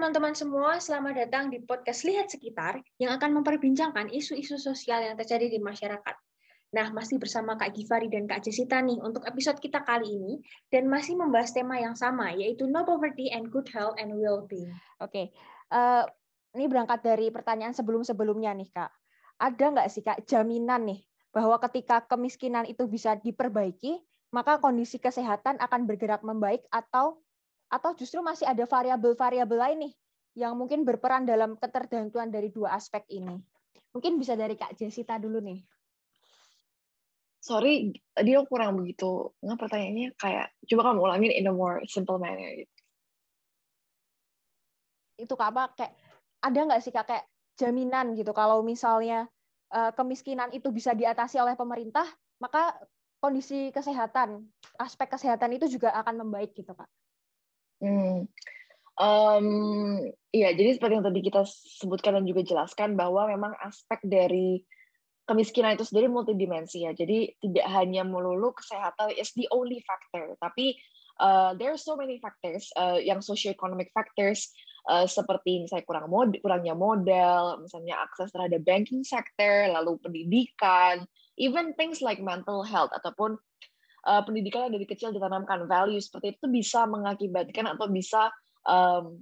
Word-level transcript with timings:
teman-teman 0.00 0.32
semua, 0.32 0.80
selamat 0.80 1.28
datang 1.28 1.52
di 1.52 1.60
podcast 1.60 2.08
Lihat 2.08 2.32
Sekitar 2.32 2.80
yang 2.96 3.12
akan 3.20 3.36
memperbincangkan 3.36 4.08
isu-isu 4.08 4.56
sosial 4.56 5.04
yang 5.04 5.12
terjadi 5.12 5.52
di 5.52 5.60
masyarakat. 5.60 6.16
Nah, 6.72 6.88
masih 6.88 7.20
bersama 7.20 7.52
Kak 7.60 7.76
Givari 7.76 8.08
dan 8.08 8.24
Kak 8.24 8.40
Jessica 8.40 8.80
nih 8.80 8.96
untuk 8.96 9.28
episode 9.28 9.60
kita 9.60 9.84
kali 9.84 10.08
ini 10.08 10.40
dan 10.72 10.88
masih 10.88 11.20
membahas 11.20 11.52
tema 11.52 11.76
yang 11.76 11.92
sama 11.92 12.32
yaitu 12.32 12.64
no 12.64 12.80
poverty 12.88 13.28
and 13.28 13.52
good 13.52 13.68
health 13.76 13.92
and 14.00 14.16
well-being. 14.16 14.72
Oke, 15.04 15.36
uh, 15.68 16.08
ini 16.56 16.64
berangkat 16.64 17.04
dari 17.04 17.28
pertanyaan 17.28 17.76
sebelum-sebelumnya 17.76 18.56
nih 18.56 18.72
Kak. 18.72 18.88
Ada 19.36 19.64
nggak 19.68 19.88
sih 19.92 20.00
Kak 20.00 20.24
jaminan 20.24 20.88
nih 20.88 21.04
bahwa 21.28 21.60
ketika 21.68 22.08
kemiskinan 22.08 22.64
itu 22.64 22.88
bisa 22.88 23.20
diperbaiki, 23.20 24.00
maka 24.32 24.56
kondisi 24.64 24.96
kesehatan 24.96 25.60
akan 25.60 25.84
bergerak 25.84 26.24
membaik 26.24 26.64
atau 26.72 27.20
atau 27.70 27.94
justru 27.94 28.18
masih 28.20 28.50
ada 28.50 28.66
variabel-variabel 28.66 29.58
lain 29.58 29.78
nih 29.88 29.92
yang 30.42 30.58
mungkin 30.58 30.82
berperan 30.82 31.22
dalam 31.22 31.54
ketergantungan 31.54 32.30
dari 32.30 32.50
dua 32.50 32.74
aspek 32.74 33.06
ini. 33.10 33.38
Mungkin 33.94 34.18
bisa 34.18 34.34
dari 34.38 34.54
Kak 34.54 34.78
Jessica 34.78 35.18
dulu 35.18 35.42
nih. 35.42 35.62
Sorry, 37.40 37.90
dia 38.20 38.44
kurang 38.46 38.84
begitu. 38.84 39.32
Nggak 39.40 39.58
pertanyaannya 39.58 40.08
kayak, 40.14 40.46
coba 40.70 40.82
kamu 40.92 41.00
ulangin 41.02 41.32
in 41.32 41.48
a 41.48 41.54
more 41.54 41.82
simple 41.88 42.20
manner. 42.20 42.62
Gitu. 42.62 42.74
Itu 45.26 45.34
Kak 45.34 45.50
apa, 45.56 45.64
kayak 45.74 45.92
ada 46.44 46.58
nggak 46.68 46.82
sih 46.84 46.92
Kak 46.92 47.06
kayak 47.08 47.24
jaminan 47.58 48.14
gitu 48.16 48.30
kalau 48.32 48.62
misalnya 48.62 49.26
uh, 49.74 49.92
kemiskinan 49.92 50.52
itu 50.54 50.70
bisa 50.70 50.94
diatasi 50.94 51.40
oleh 51.42 51.58
pemerintah, 51.58 52.06
maka 52.38 52.76
kondisi 53.20 53.68
kesehatan, 53.74 54.46
aspek 54.80 55.12
kesehatan 55.12 55.52
itu 55.56 55.66
juga 55.68 55.92
akan 55.96 56.24
membaik 56.24 56.54
gitu 56.54 56.72
Kak. 56.72 56.88
Hmm. 57.80 58.28
Um, 59.00 59.48
iya, 60.28 60.52
jadi 60.52 60.76
seperti 60.76 61.00
yang 61.00 61.06
tadi 61.08 61.20
kita 61.24 61.42
sebutkan 61.80 62.20
dan 62.20 62.28
juga 62.28 62.44
jelaskan 62.44 63.00
bahwa 63.00 63.32
memang 63.32 63.56
aspek 63.64 63.96
dari 64.04 64.60
kemiskinan 65.24 65.78
itu 65.78 65.88
sendiri 65.88 66.12
multidimensi 66.12 66.84
ya. 66.84 66.92
Jadi 66.92 67.32
tidak 67.40 67.66
hanya 67.72 68.04
melulu 68.04 68.52
kesehatan 68.52 69.16
is 69.16 69.32
the 69.40 69.48
only 69.48 69.80
factor, 69.88 70.36
tapi 70.36 70.76
uh, 71.16 71.56
there 71.56 71.72
are 71.72 71.80
so 71.80 71.96
many 71.96 72.20
factors 72.20 72.68
uh, 72.76 73.00
yang 73.00 73.24
socio-economic 73.24 73.88
factors 73.96 74.52
uh, 74.92 75.08
seperti 75.08 75.64
misalnya 75.64 75.86
kurang 75.88 76.06
mod 76.12 76.36
kurangnya 76.44 76.76
modal, 76.76 77.62
misalnya 77.64 78.04
akses 78.04 78.28
terhadap 78.36 78.60
banking 78.68 79.00
sector, 79.00 79.70
lalu 79.72 79.96
pendidikan, 80.04 81.08
even 81.40 81.72
things 81.78 82.04
like 82.04 82.20
mental 82.20 82.60
health 82.60 82.92
ataupun 82.92 83.40
uh, 84.06 84.22
pendidikan 84.24 84.68
yang 84.68 84.74
dari 84.76 84.86
kecil 84.88 85.12
ditanamkan 85.12 85.64
value 85.68 86.00
seperti 86.00 86.38
itu 86.38 86.46
bisa 86.48 86.84
mengakibatkan 86.88 87.76
atau 87.76 87.86
bisa 87.90 88.32
um, 88.64 89.20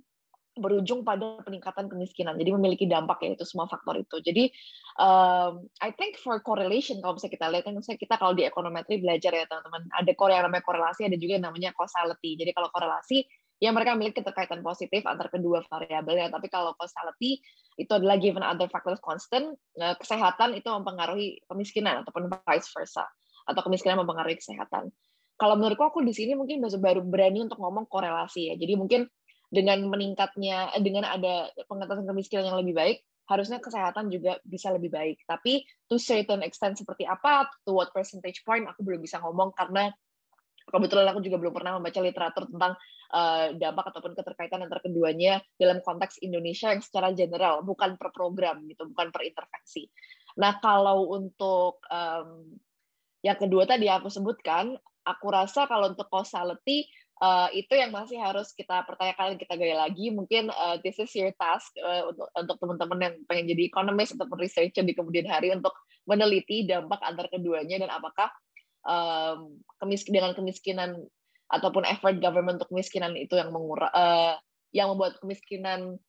berujung 0.58 1.06
pada 1.06 1.38
peningkatan 1.46 1.86
kemiskinan. 1.86 2.34
Jadi 2.34 2.50
memiliki 2.50 2.84
dampak 2.84 3.22
ya 3.22 3.38
itu 3.38 3.46
semua 3.46 3.70
faktor 3.70 3.94
itu. 4.02 4.18
Jadi 4.20 4.50
um, 4.98 5.64
I 5.80 5.94
think 5.94 6.18
for 6.18 6.42
correlation 6.42 6.98
kalau 6.98 7.16
misalnya 7.16 7.34
kita 7.38 7.46
lihat 7.48 7.64
kan 7.64 7.74
misalnya 7.78 8.00
kita 8.02 8.14
kalau 8.18 8.34
di 8.34 8.44
ekonometri 8.44 8.98
belajar 8.98 9.32
ya 9.32 9.46
teman-teman 9.46 9.86
ada 9.94 10.10
yang 10.10 10.44
namanya 10.50 10.64
korelasi 10.66 11.00
ada 11.06 11.16
juga 11.16 11.38
yang 11.38 11.46
namanya 11.46 11.70
causality. 11.78 12.34
Jadi 12.36 12.50
kalau 12.52 12.68
korelasi 12.74 13.24
ya 13.58 13.70
mereka 13.74 13.94
memiliki 13.94 14.22
keterkaitan 14.22 14.62
positif 14.62 15.06
antar 15.06 15.30
kedua 15.30 15.62
variabel 15.70 16.18
ya. 16.18 16.28
Tapi 16.28 16.50
kalau 16.50 16.74
causality 16.74 17.38
itu 17.78 17.92
adalah 17.94 18.18
given 18.18 18.42
other 18.42 18.66
factors 18.66 18.98
constant, 18.98 19.54
eh, 19.78 19.94
kesehatan 19.94 20.58
itu 20.58 20.66
mempengaruhi 20.66 21.46
kemiskinan 21.46 22.02
ataupun 22.02 22.26
vice 22.26 22.68
versa 22.74 23.06
atau 23.48 23.62
kemiskinan 23.64 24.04
mempengaruhi 24.04 24.36
kesehatan. 24.36 24.92
Kalau 25.38 25.54
menurutku 25.56 25.86
aku 25.86 26.04
di 26.04 26.12
sini 26.12 26.36
mungkin 26.36 26.60
baru 26.60 27.00
berani 27.00 27.46
untuk 27.46 27.62
ngomong 27.62 27.88
korelasi 27.88 28.52
ya. 28.52 28.54
Jadi 28.58 28.74
mungkin 28.76 29.06
dengan 29.48 29.80
meningkatnya 29.88 30.76
eh, 30.76 30.82
dengan 30.84 31.08
ada 31.08 31.48
pengetahuan 31.64 32.04
kemiskinan 32.04 32.52
yang 32.52 32.58
lebih 32.60 32.74
baik, 32.76 32.98
harusnya 33.28 33.62
kesehatan 33.62 34.12
juga 34.12 34.36
bisa 34.44 34.68
lebih 34.74 34.92
baik. 34.92 35.24
Tapi 35.24 35.64
to 35.88 35.96
certain 35.96 36.44
extent 36.44 36.76
seperti 36.76 37.08
apa, 37.08 37.48
to 37.64 37.72
what 37.72 37.88
percentage 37.94 38.44
point 38.44 38.68
aku 38.68 38.84
belum 38.84 39.00
bisa 39.00 39.22
ngomong 39.24 39.56
karena 39.56 39.88
kebetulan 40.68 41.08
aku 41.08 41.24
juga 41.24 41.40
belum 41.40 41.54
pernah 41.56 41.80
membaca 41.80 42.00
literatur 42.04 42.44
tentang 42.52 42.76
uh, 43.12 43.46
dampak 43.56 43.88
ataupun 43.88 44.12
keterkaitan 44.12 44.60
antara 44.60 44.84
keduanya 44.84 45.40
dalam 45.56 45.80
konteks 45.80 46.20
Indonesia 46.20 46.72
yang 46.72 46.84
secara 46.84 47.12
general, 47.16 47.64
bukan 47.64 47.96
per 47.96 48.12
program 48.12 48.68
gitu, 48.68 48.84
bukan 48.92 49.08
per 49.08 49.24
intervensi. 49.24 49.88
Nah 50.38 50.60
kalau 50.60 51.08
untuk 51.16 51.80
um, 51.88 52.52
yang 53.28 53.36
kedua 53.36 53.68
tadi 53.68 53.92
aku 53.92 54.08
sebutkan, 54.08 54.72
aku 55.04 55.26
rasa 55.28 55.68
kalau 55.68 55.92
untuk 55.92 56.08
causality 56.08 56.88
uh, 57.20 57.52
itu 57.52 57.76
yang 57.76 57.92
masih 57.92 58.16
harus 58.16 58.56
kita 58.56 58.88
pertanyakan 58.88 59.36
kita 59.36 59.54
gaya 59.60 59.84
lagi. 59.84 60.08
Mungkin 60.08 60.48
uh, 60.48 60.80
this 60.80 60.96
is 60.96 61.12
your 61.12 61.34
task 61.36 61.76
uh, 61.76 62.08
untuk 62.08 62.28
untuk 62.32 62.56
teman-teman 62.56 62.98
yang 63.04 63.14
pengen 63.28 63.52
jadi 63.52 63.62
ekonomis 63.68 64.16
ataupun 64.16 64.38
researcher 64.40 64.80
di 64.80 64.96
kemudian 64.96 65.28
hari 65.28 65.52
untuk 65.52 65.76
meneliti 66.08 66.64
dampak 66.64 67.04
antar 67.04 67.28
keduanya 67.28 67.84
dan 67.84 67.92
apakah 67.92 68.32
um, 68.88 69.60
kemis 69.76 70.08
dengan 70.08 70.32
kemiskinan 70.32 71.04
ataupun 71.52 71.84
effort 71.84 72.16
government 72.20 72.60
untuk 72.64 72.72
kemiskinan 72.72 73.12
itu 73.12 73.36
yang 73.36 73.52
mengurang 73.52 73.92
uh, 73.92 74.40
yang 74.72 74.88
membuat 74.92 75.20
kemiskinan 75.20 76.00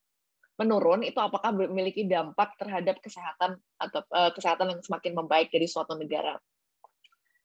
menurun 0.59 1.07
itu 1.07 1.15
apakah 1.15 1.55
memiliki 1.55 2.03
dampak 2.03 2.51
terhadap 2.59 2.99
kesehatan 2.99 3.55
atau 3.79 4.03
uh, 4.11 4.31
kesehatan 4.35 4.75
yang 4.75 4.81
semakin 4.83 5.15
membaik 5.15 5.47
dari 5.51 5.67
suatu 5.67 5.95
negara 5.95 6.35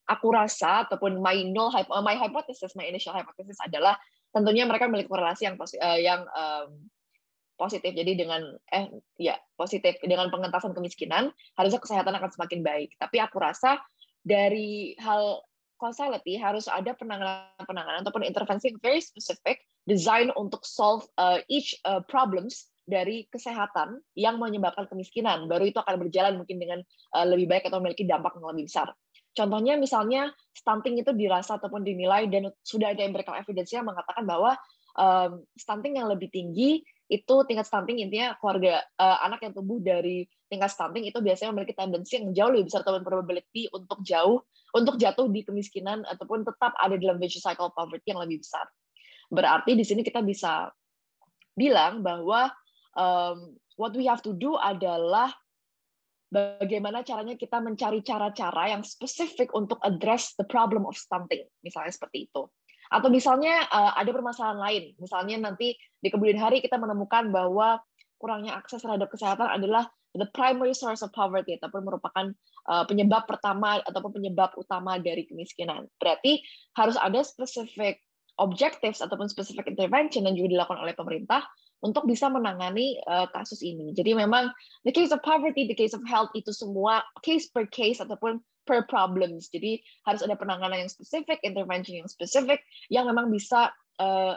aku 0.05 0.27
rasa 0.33 0.85
ataupun 0.85 1.21
my 1.21 1.45
null 1.49 1.73
my 2.01 2.15
hypothesis, 2.17 2.73
my 2.77 2.85
initial 2.85 3.13
hypothesis 3.13 3.57
adalah 3.61 3.97
tentunya 4.35 4.67
mereka 4.67 4.85
memiliki 4.91 5.09
korelasi 5.09 5.47
yang 5.47 5.55
uh, 5.57 5.99
yang 5.99 6.21
um, 6.35 6.69
positif. 7.55 7.95
Jadi 7.95 8.19
dengan 8.19 8.55
eh 8.69 8.91
ya 9.15 9.39
positif 9.55 9.95
dengan 10.03 10.27
pengentasan 10.27 10.75
kemiskinan 10.75 11.31
harusnya 11.55 11.79
kesehatan 11.79 12.13
akan 12.19 12.29
semakin 12.31 12.59
baik. 12.61 12.93
Tapi 12.99 13.17
aku 13.23 13.39
rasa 13.39 13.79
dari 14.25 14.93
hal 14.99 15.39
causality 15.79 16.39
harus 16.39 16.71
ada 16.71 16.95
penanganan-penanganan 16.95 18.03
ataupun 18.07 18.23
intervensi 18.23 18.71
yang 18.71 18.79
very 18.79 19.03
specific 19.03 19.59
design 19.85 20.31
untuk 20.39 20.63
solve 20.63 21.03
uh, 21.19 21.39
each 21.51 21.75
uh, 21.83 21.99
problems 22.07 22.71
dari 22.85 23.25
kesehatan 23.33 23.99
yang 24.13 24.37
menyebabkan 24.37 24.85
kemiskinan. 24.85 25.49
Baru 25.49 25.67
itu 25.67 25.81
akan 25.81 26.05
berjalan 26.05 26.37
mungkin 26.37 26.61
dengan 26.61 26.79
uh, 27.17 27.25
lebih 27.25 27.49
baik 27.49 27.67
atau 27.67 27.81
memiliki 27.81 28.05
dampak 28.05 28.37
yang 28.37 28.49
lebih 28.55 28.69
besar. 28.69 28.93
Contohnya 29.35 29.75
misalnya 29.75 30.31
stunting 30.55 31.03
itu 31.03 31.11
dirasa 31.11 31.59
ataupun 31.59 31.83
dinilai 31.83 32.31
dan 32.31 32.47
sudah 32.63 32.95
ada 32.95 33.03
empirical 33.03 33.35
evidence 33.35 33.75
yang 33.75 33.83
mengatakan 33.83 34.23
bahwa 34.23 34.55
um, 34.95 35.43
stunting 35.59 35.99
yang 35.99 36.07
lebih 36.07 36.31
tinggi 36.31 36.81
itu 37.05 37.35
tingkat 37.45 37.67
stunting 37.69 38.01
intinya 38.01 38.33
keluarga 38.41 38.81
uh, 38.97 39.21
anak 39.27 39.45
yang 39.45 39.53
tumbuh 39.53 39.77
dari 39.77 40.25
tingkat 40.49 40.73
stunting 40.73 41.05
itu 41.05 41.19
biasanya 41.21 41.53
memiliki 41.53 41.75
tendensi 41.77 42.17
yang 42.17 42.33
jauh 42.33 42.51
lebih 42.55 42.65
besar 42.71 42.81
ataupun 42.81 43.03
probability 43.05 43.69
untuk 43.69 44.01
jauh 44.01 44.41
untuk 44.73 44.97
jatuh 44.97 45.29
di 45.29 45.45
kemiskinan 45.45 46.01
ataupun 46.07 46.47
tetap 46.47 46.73
ada 46.79 46.97
dalam 46.97 47.21
vicious 47.21 47.45
cycle 47.45 47.69
poverty 47.75 48.09
yang 48.09 48.23
lebih 48.23 48.41
besar. 48.41 48.65
Berarti 49.29 49.77
di 49.77 49.85
sini 49.85 50.01
kita 50.01 50.25
bisa 50.25 50.71
bilang 51.53 52.01
bahwa 52.01 52.49
um, 52.97 53.53
what 53.77 53.93
we 53.93 54.09
have 54.09 54.23
to 54.25 54.33
do 54.35 54.57
adalah 54.57 55.29
bagaimana 56.29 57.05
caranya 57.05 57.37
kita 57.37 57.61
mencari 57.61 58.01
cara-cara 58.01 58.73
yang 58.73 58.81
spesifik 58.81 59.53
untuk 59.53 59.77
address 59.85 60.33
the 60.35 60.47
problem 60.47 60.83
of 60.83 60.97
stunting, 60.97 61.45
misalnya 61.61 61.93
seperti 61.93 62.27
itu. 62.31 62.49
Atau 62.89 63.09
misalnya 63.09 63.65
uh, 63.69 63.97
ada 63.97 64.09
permasalahan 64.13 64.59
lain, 64.61 64.83
misalnya 65.01 65.49
nanti 65.49 65.73
di 65.75 66.09
kemudian 66.09 66.37
hari 66.37 66.61
kita 66.61 66.77
menemukan 66.77 67.33
bahwa 67.33 67.81
kurangnya 68.21 68.57
akses 68.57 68.85
terhadap 68.85 69.09
kesehatan 69.09 69.49
adalah 69.49 69.89
the 70.15 70.29
primary 70.31 70.71
source 70.71 71.03
of 71.03 71.11
poverty 71.11 71.59
ataupun 71.59 71.83
merupakan 71.83 72.31
uh, 72.71 72.85
penyebab 72.87 73.27
pertama 73.27 73.83
ataupun 73.83 74.21
penyebab 74.21 74.55
utama 74.55 74.95
dari 75.01 75.27
kemiskinan. 75.27 75.89
Berarti 75.99 76.39
harus 76.77 76.95
ada 76.95 77.19
specific 77.25 77.99
objectives 78.39 78.99
ataupun 78.99 79.27
specific 79.31 79.67
intervention 79.67 80.27
yang 80.27 80.35
juga 80.35 80.59
dilakukan 80.59 80.79
oleh 80.83 80.95
pemerintah 80.95 81.43
untuk 81.83 82.07
bisa 82.07 82.31
menangani 82.31 82.99
uh, 83.09 83.27
kasus 83.33 83.59
ini. 83.65 83.91
Jadi 83.91 84.15
memang 84.15 84.51
the 84.87 84.93
case 84.93 85.11
of 85.11 85.19
poverty, 85.25 85.67
the 85.67 85.77
case 85.77 85.91
of 85.91 86.03
health 86.07 86.31
itu 86.37 86.53
semua 86.55 87.03
case 87.25 87.49
per 87.51 87.67
case 87.67 87.99
ataupun 87.99 88.39
per 88.65 88.87
problems. 88.89 89.47
Jadi 89.53 89.79
harus 90.07 90.25
ada 90.25 90.33
penanganan 90.33 90.87
yang 90.87 90.91
spesifik, 90.91 91.37
intervention 91.45 92.01
yang 92.01 92.09
spesifik 92.09 92.63
yang 92.89 93.05
memang 93.05 93.29
bisa 93.29 93.69
uh, 94.01 94.35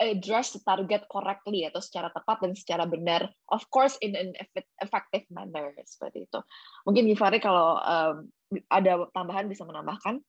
address 0.00 0.56
the 0.56 0.60
target 0.64 1.04
correctly 1.12 1.68
atau 1.68 1.78
secara 1.84 2.08
tepat 2.12 2.40
dan 2.40 2.52
secara 2.56 2.84
benar. 2.88 3.28
Of 3.52 3.68
course 3.68 4.00
in 4.00 4.16
an 4.16 4.32
effective 4.80 5.28
manner 5.28 5.76
seperti 5.84 6.24
itu. 6.28 6.40
Mungkin 6.88 7.08
Givari 7.08 7.38
kalau 7.38 7.80
um, 7.80 8.28
ada 8.72 9.06
tambahan 9.12 9.46
bisa 9.46 9.62
menambahkan. 9.68 10.24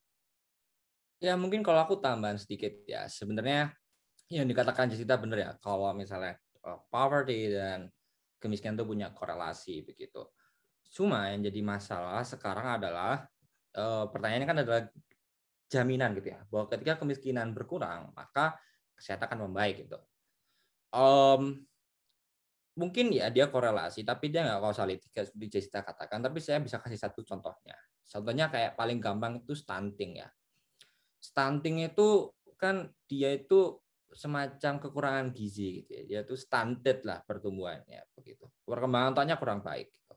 Ya 1.21 1.37
mungkin 1.37 1.61
kalau 1.61 1.85
aku 1.85 2.01
tambahan 2.01 2.35
sedikit 2.35 2.73
ya 2.89 3.05
sebenarnya 3.05 3.71
yang 4.31 4.47
dikatakan 4.47 4.89
Jessica 4.89 5.19
benar 5.19 5.37
ya 5.37 5.51
kalau 5.59 5.91
misalnya 5.93 6.39
poverty 6.89 7.53
dan 7.53 7.89
kemiskinan 8.41 8.77
itu 8.77 8.85
punya 8.85 9.13
korelasi 9.13 9.85
begitu. 9.85 10.25
Cuma 10.91 11.29
yang 11.29 11.45
jadi 11.45 11.61
masalah 11.61 12.21
sekarang 12.25 12.81
adalah 12.81 13.25
uh, 13.77 14.05
pertanyaannya 14.09 14.47
kan 14.49 14.59
adalah 14.61 14.81
jaminan 15.71 16.11
gitu 16.19 16.35
ya 16.35 16.43
bahwa 16.51 16.67
ketika 16.67 16.99
kemiskinan 16.99 17.55
berkurang 17.55 18.11
maka 18.11 18.59
kesehatan 18.99 19.25
akan 19.31 19.39
membaik 19.47 19.87
gitu. 19.87 19.97
Um, 20.91 21.63
mungkin 22.75 23.11
ya 23.11 23.27
dia 23.31 23.47
korelasi, 23.47 24.03
tapi 24.07 24.31
dia 24.31 24.43
nggak 24.47 24.61
kausaliti 24.61 25.07
seperti 25.11 25.47
Jessica 25.47 25.83
katakan. 25.83 26.23
Tapi 26.23 26.39
saya 26.39 26.59
bisa 26.59 26.79
kasih 26.79 26.99
satu 26.99 27.23
contohnya. 27.23 27.75
Contohnya 28.07 28.51
kayak 28.51 28.75
paling 28.75 28.99
gampang 28.99 29.39
itu 29.39 29.55
stunting 29.55 30.19
ya. 30.19 30.29
Stunting 31.23 31.87
itu 31.87 32.31
kan 32.59 32.91
dia 33.07 33.33
itu 33.35 33.79
semacam 34.13 34.73
kekurangan 34.79 35.27
gizi 35.31 35.81
gitu 35.83 35.89
ya. 35.91 36.01
Dia 36.07 36.19
itu 36.27 36.35
stunted 36.35 37.03
lah 37.07 37.23
pertumbuhannya 37.23 38.03
begitu. 38.15 38.47
Perkembangan 38.67 39.15
otaknya 39.15 39.35
kurang 39.39 39.63
baik. 39.63 39.89
Gitu. 39.91 40.13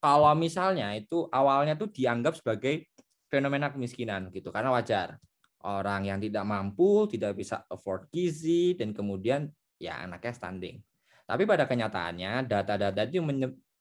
Kalau 0.00 0.32
misalnya 0.36 0.92
itu 0.92 1.26
awalnya 1.32 1.74
tuh 1.74 1.88
dianggap 1.90 2.36
sebagai 2.38 2.86
fenomena 3.26 3.72
kemiskinan 3.74 4.30
gitu 4.30 4.54
karena 4.54 4.70
wajar 4.70 5.18
orang 5.66 6.06
yang 6.06 6.22
tidak 6.22 6.46
mampu 6.46 7.10
tidak 7.10 7.34
bisa 7.34 7.66
afford 7.66 8.06
gizi 8.14 8.78
dan 8.78 8.94
kemudian 8.94 9.50
ya 9.82 9.98
anaknya 10.06 10.30
stunting 10.30 10.78
tapi 11.26 11.42
pada 11.42 11.66
kenyataannya 11.66 12.46
data-data 12.46 13.02
itu 13.02 13.18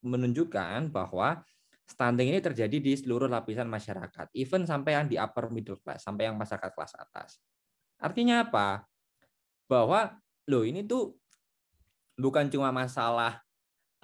menunjukkan 0.01 0.89
bahwa 0.89 1.45
stunting 1.85 2.33
ini 2.33 2.41
terjadi 2.41 2.77
di 2.81 2.97
seluruh 2.97 3.29
lapisan 3.29 3.69
masyarakat, 3.69 4.33
even 4.33 4.65
sampai 4.65 4.97
yang 4.97 5.05
di 5.05 5.21
upper 5.21 5.53
middle 5.53 5.77
class, 5.77 6.01
sampai 6.01 6.25
yang 6.25 6.33
masyarakat 6.33 6.73
kelas 6.73 6.93
atas. 6.97 7.37
Artinya 8.01 8.49
apa? 8.49 8.81
Bahwa 9.65 10.13
loh 10.45 10.63
ini 10.63 10.85
tuh 10.85 11.17
bukan 12.15 12.47
cuma 12.47 12.69
masalah 12.69 13.41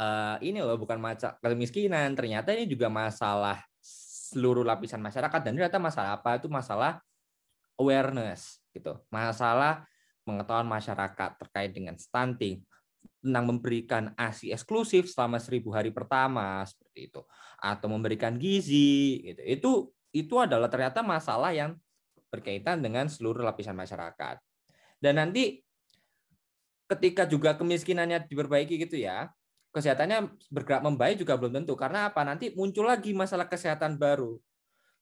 uh, 0.02 0.36
ini 0.42 0.60
loh 0.60 0.78
bukan 0.78 0.98
masalah 0.98 1.38
kemiskinan, 1.42 2.18
ternyata 2.18 2.52
ini 2.54 2.66
juga 2.66 2.90
masalah 2.90 3.62
seluruh 3.82 4.64
lapisan 4.64 5.04
masyarakat 5.04 5.40
dan 5.44 5.52
ternyata 5.54 5.78
masalah 5.78 6.18
apa? 6.18 6.42
Itu 6.42 6.50
masalah 6.50 7.00
awareness 7.78 8.62
gitu. 8.74 8.98
Masalah 9.14 9.86
pengetahuan 10.26 10.70
masyarakat 10.70 11.30
terkait 11.42 11.74
dengan 11.74 11.98
stunting, 11.98 12.62
tentang 13.22 13.46
memberikan 13.46 14.04
ASI 14.18 14.50
eksklusif 14.50 15.06
selama 15.10 15.38
seribu 15.38 15.70
hari 15.70 15.94
pertama 15.94 16.66
seperti 16.66 17.14
itu 17.14 17.22
atau 17.62 17.88
memberikan 17.90 18.34
gizi 18.42 19.22
gitu 19.22 19.42
itu 19.46 19.72
itu 20.12 20.36
adalah 20.42 20.68
ternyata 20.68 21.06
masalah 21.06 21.54
yang 21.54 21.78
berkaitan 22.34 22.82
dengan 22.82 23.06
seluruh 23.06 23.46
lapisan 23.46 23.78
masyarakat 23.78 24.42
dan 25.02 25.20
nanti 25.20 25.60
ketika 26.88 27.28
juga 27.28 27.58
kemiskinannya 27.58 28.30
diperbaiki 28.30 28.78
gitu 28.88 29.02
ya 29.02 29.28
kesehatannya 29.72 30.38
bergerak 30.52 30.84
membaik 30.84 31.24
juga 31.24 31.40
belum 31.40 31.64
tentu 31.64 31.74
karena 31.76 32.12
apa 32.12 32.22
nanti 32.28 32.52
muncul 32.54 32.86
lagi 32.86 33.16
masalah 33.16 33.48
kesehatan 33.48 33.96
baru 33.98 34.38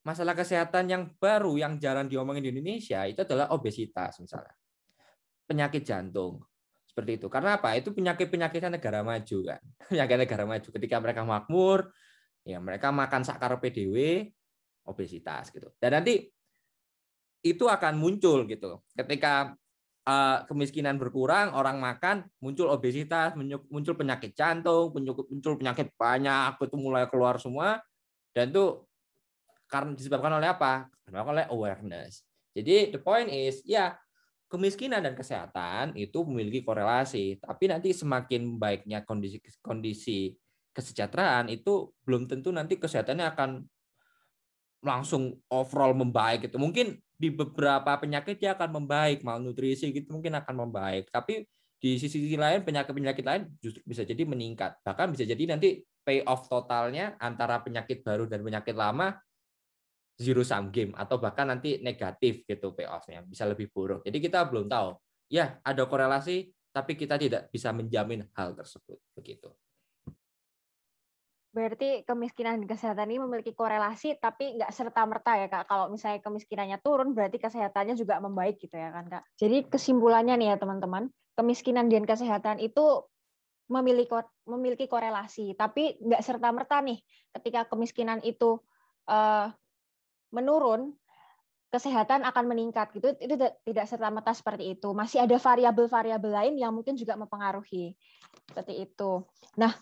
masalah 0.05 0.37
kesehatan 0.37 0.87
yang 0.87 1.03
baru 1.19 1.59
yang 1.59 1.75
jarang 1.81 2.07
diomongin 2.07 2.45
di 2.45 2.51
Indonesia 2.55 3.03
itu 3.09 3.25
adalah 3.25 3.51
obesitas 3.51 4.21
misalnya 4.21 4.53
penyakit 5.49 5.81
jantung 5.81 6.45
seperti 6.99 7.15
itu. 7.15 7.27
Karena 7.31 7.55
apa? 7.55 7.79
Itu 7.79 7.95
penyakit-penyakitnya 7.95 8.75
negara 8.75 8.99
maju 9.05 9.37
kan. 9.47 9.61
Penyakit 9.89 10.17
negara 10.19 10.43
maju. 10.43 10.67
Ketika 10.67 10.95
mereka 10.99 11.21
makmur, 11.23 11.79
ya 12.43 12.59
mereka 12.59 12.91
makan 12.91 13.23
sakar 13.23 13.55
PDW, 13.55 14.27
obesitas 14.83 15.47
gitu. 15.49 15.71
Dan 15.79 16.01
nanti 16.01 16.27
itu 17.39 17.65
akan 17.71 17.95
muncul 17.95 18.43
gitu. 18.49 18.83
Ketika 18.91 19.55
uh, 20.09 20.37
kemiskinan 20.49 20.97
berkurang, 20.97 21.53
orang 21.53 21.77
makan, 21.77 22.25
muncul 22.41 22.73
obesitas, 22.73 23.37
muncul 23.69 23.93
penyakit 23.93 24.33
jantung, 24.33 24.89
muncul 24.89 25.53
penyakit 25.55 25.93
banyak, 25.93 26.57
itu 26.57 26.77
mulai 26.81 27.05
keluar 27.05 27.37
semua. 27.37 27.77
Dan 28.33 28.49
itu 28.49 28.81
karena 29.69 29.93
disebabkan 29.93 30.41
oleh 30.41 30.49
apa? 30.49 30.89
Disebabkan 31.05 31.33
oleh 31.37 31.45
awareness. 31.53 32.25
Jadi 32.57 32.89
the 32.89 32.99
point 32.99 33.29
is, 33.29 33.61
ya 33.61 33.93
kemiskinan 34.49 35.05
dan 35.05 35.13
kesehatan 35.13 35.93
itu 35.93 36.25
memiliki 36.25 36.65
korelasi, 36.65 37.37
tapi 37.37 37.69
nanti 37.69 37.93
semakin 37.93 38.57
baiknya 38.57 39.05
kondisi 39.05 39.37
kondisi 39.61 40.33
kesejahteraan 40.73 41.53
itu 41.53 41.93
belum 42.01 42.25
tentu 42.25 42.49
nanti 42.49 42.81
kesehatannya 42.81 43.25
akan 43.29 43.49
langsung 44.81 45.37
overall 45.53 45.93
membaik 45.93 46.49
gitu. 46.49 46.57
Mungkin 46.57 46.97
di 47.19 47.27
beberapa 47.35 47.99
penyakit 47.99 48.39
dia 48.39 48.55
akan 48.55 48.79
membaik, 48.79 49.27
malnutrisi 49.27 49.91
gitu 49.91 50.15
mungkin 50.15 50.39
akan 50.39 50.55
membaik, 50.55 51.11
tapi 51.11 51.43
di 51.79 51.95
sisi, 51.95 52.19
lain 52.35 52.63
penyakit-penyakit 52.63 53.23
lain 53.23 53.43
justru 53.63 53.79
bisa 53.87 54.03
jadi 54.03 54.23
meningkat. 54.27 54.79
Bahkan 54.83 55.15
bisa 55.15 55.23
jadi 55.23 55.43
nanti 55.47 55.79
payoff 56.03 56.47
totalnya 56.51 57.15
antara 57.19 57.63
penyakit 57.63 58.03
baru 58.03 58.27
dan 58.27 58.43
penyakit 58.43 58.75
lama 58.75 59.15
zero 60.19 60.43
sum 60.43 60.67
game 60.75 60.91
atau 60.99 61.15
bahkan 61.15 61.47
nanti 61.47 61.79
negatif 61.79 62.43
gitu 62.43 62.75
payoffnya 62.75 63.23
bisa 63.23 63.47
lebih 63.47 63.71
buruk. 63.71 64.03
Jadi 64.03 64.19
kita 64.19 64.43
belum 64.43 64.67
tahu. 64.67 64.99
Ya 65.31 65.63
ada 65.63 65.87
korelasi, 65.87 66.51
tapi 66.75 66.99
kita 66.99 67.15
tidak 67.15 67.47
bisa 67.47 67.71
menjamin 67.71 68.27
hal 68.35 68.51
tersebut 68.59 68.99
begitu. 69.15 69.55
Berarti 71.49 72.05
kemiskinan 72.05 72.61
dan 72.61 72.69
kesehatan 72.69 73.09
ini 73.09 73.25
memiliki 73.25 73.57
korelasi, 73.57 74.21
tapi 74.21 74.53
nggak 74.61 74.69
serta 74.69 75.01
merta 75.09 75.33
ya 75.33 75.49
kak. 75.49 75.65
Kalau 75.65 75.89
misalnya 75.89 76.21
kemiskinannya 76.21 76.77
turun, 76.85 77.17
berarti 77.17 77.41
kesehatannya 77.41 77.97
juga 77.97 78.21
membaik 78.21 78.61
gitu 78.61 78.77
ya 78.77 78.93
kan 78.93 79.09
kak. 79.09 79.23
Jadi 79.33 79.65
kesimpulannya 79.65 80.37
nih 80.37 80.47
ya 80.53 80.55
teman-teman, 80.61 81.09
kemiskinan 81.33 81.89
dan 81.89 82.05
kesehatan 82.05 82.61
itu 82.61 83.01
memiliki 83.69 84.13
memiliki 84.45 84.85
korelasi, 84.85 85.57
tapi 85.57 85.97
nggak 85.97 86.21
serta 86.21 86.53
merta 86.53 86.85
nih. 86.85 87.01
Ketika 87.33 87.65
kemiskinan 87.65 88.21
itu 88.21 88.61
uh, 89.09 89.49
menurun, 90.29 90.93
kesehatan 91.69 92.25
akan 92.25 92.45
meningkat 92.49 92.93
gitu. 92.97 93.13
Itu 93.17 93.37
tidak 93.37 93.85
serta 93.85 94.09
merta 94.09 94.33
seperti 94.33 94.77
itu. 94.77 94.89
Masih 94.93 95.21
ada 95.25 95.37
variabel-variabel 95.37 96.29
lain 96.33 96.53
yang 96.57 96.73
mungkin 96.73 96.97
juga 96.97 97.13
mempengaruhi. 97.17 97.93
Seperti 98.49 98.89
itu. 98.89 99.25
Nah, 99.57 99.73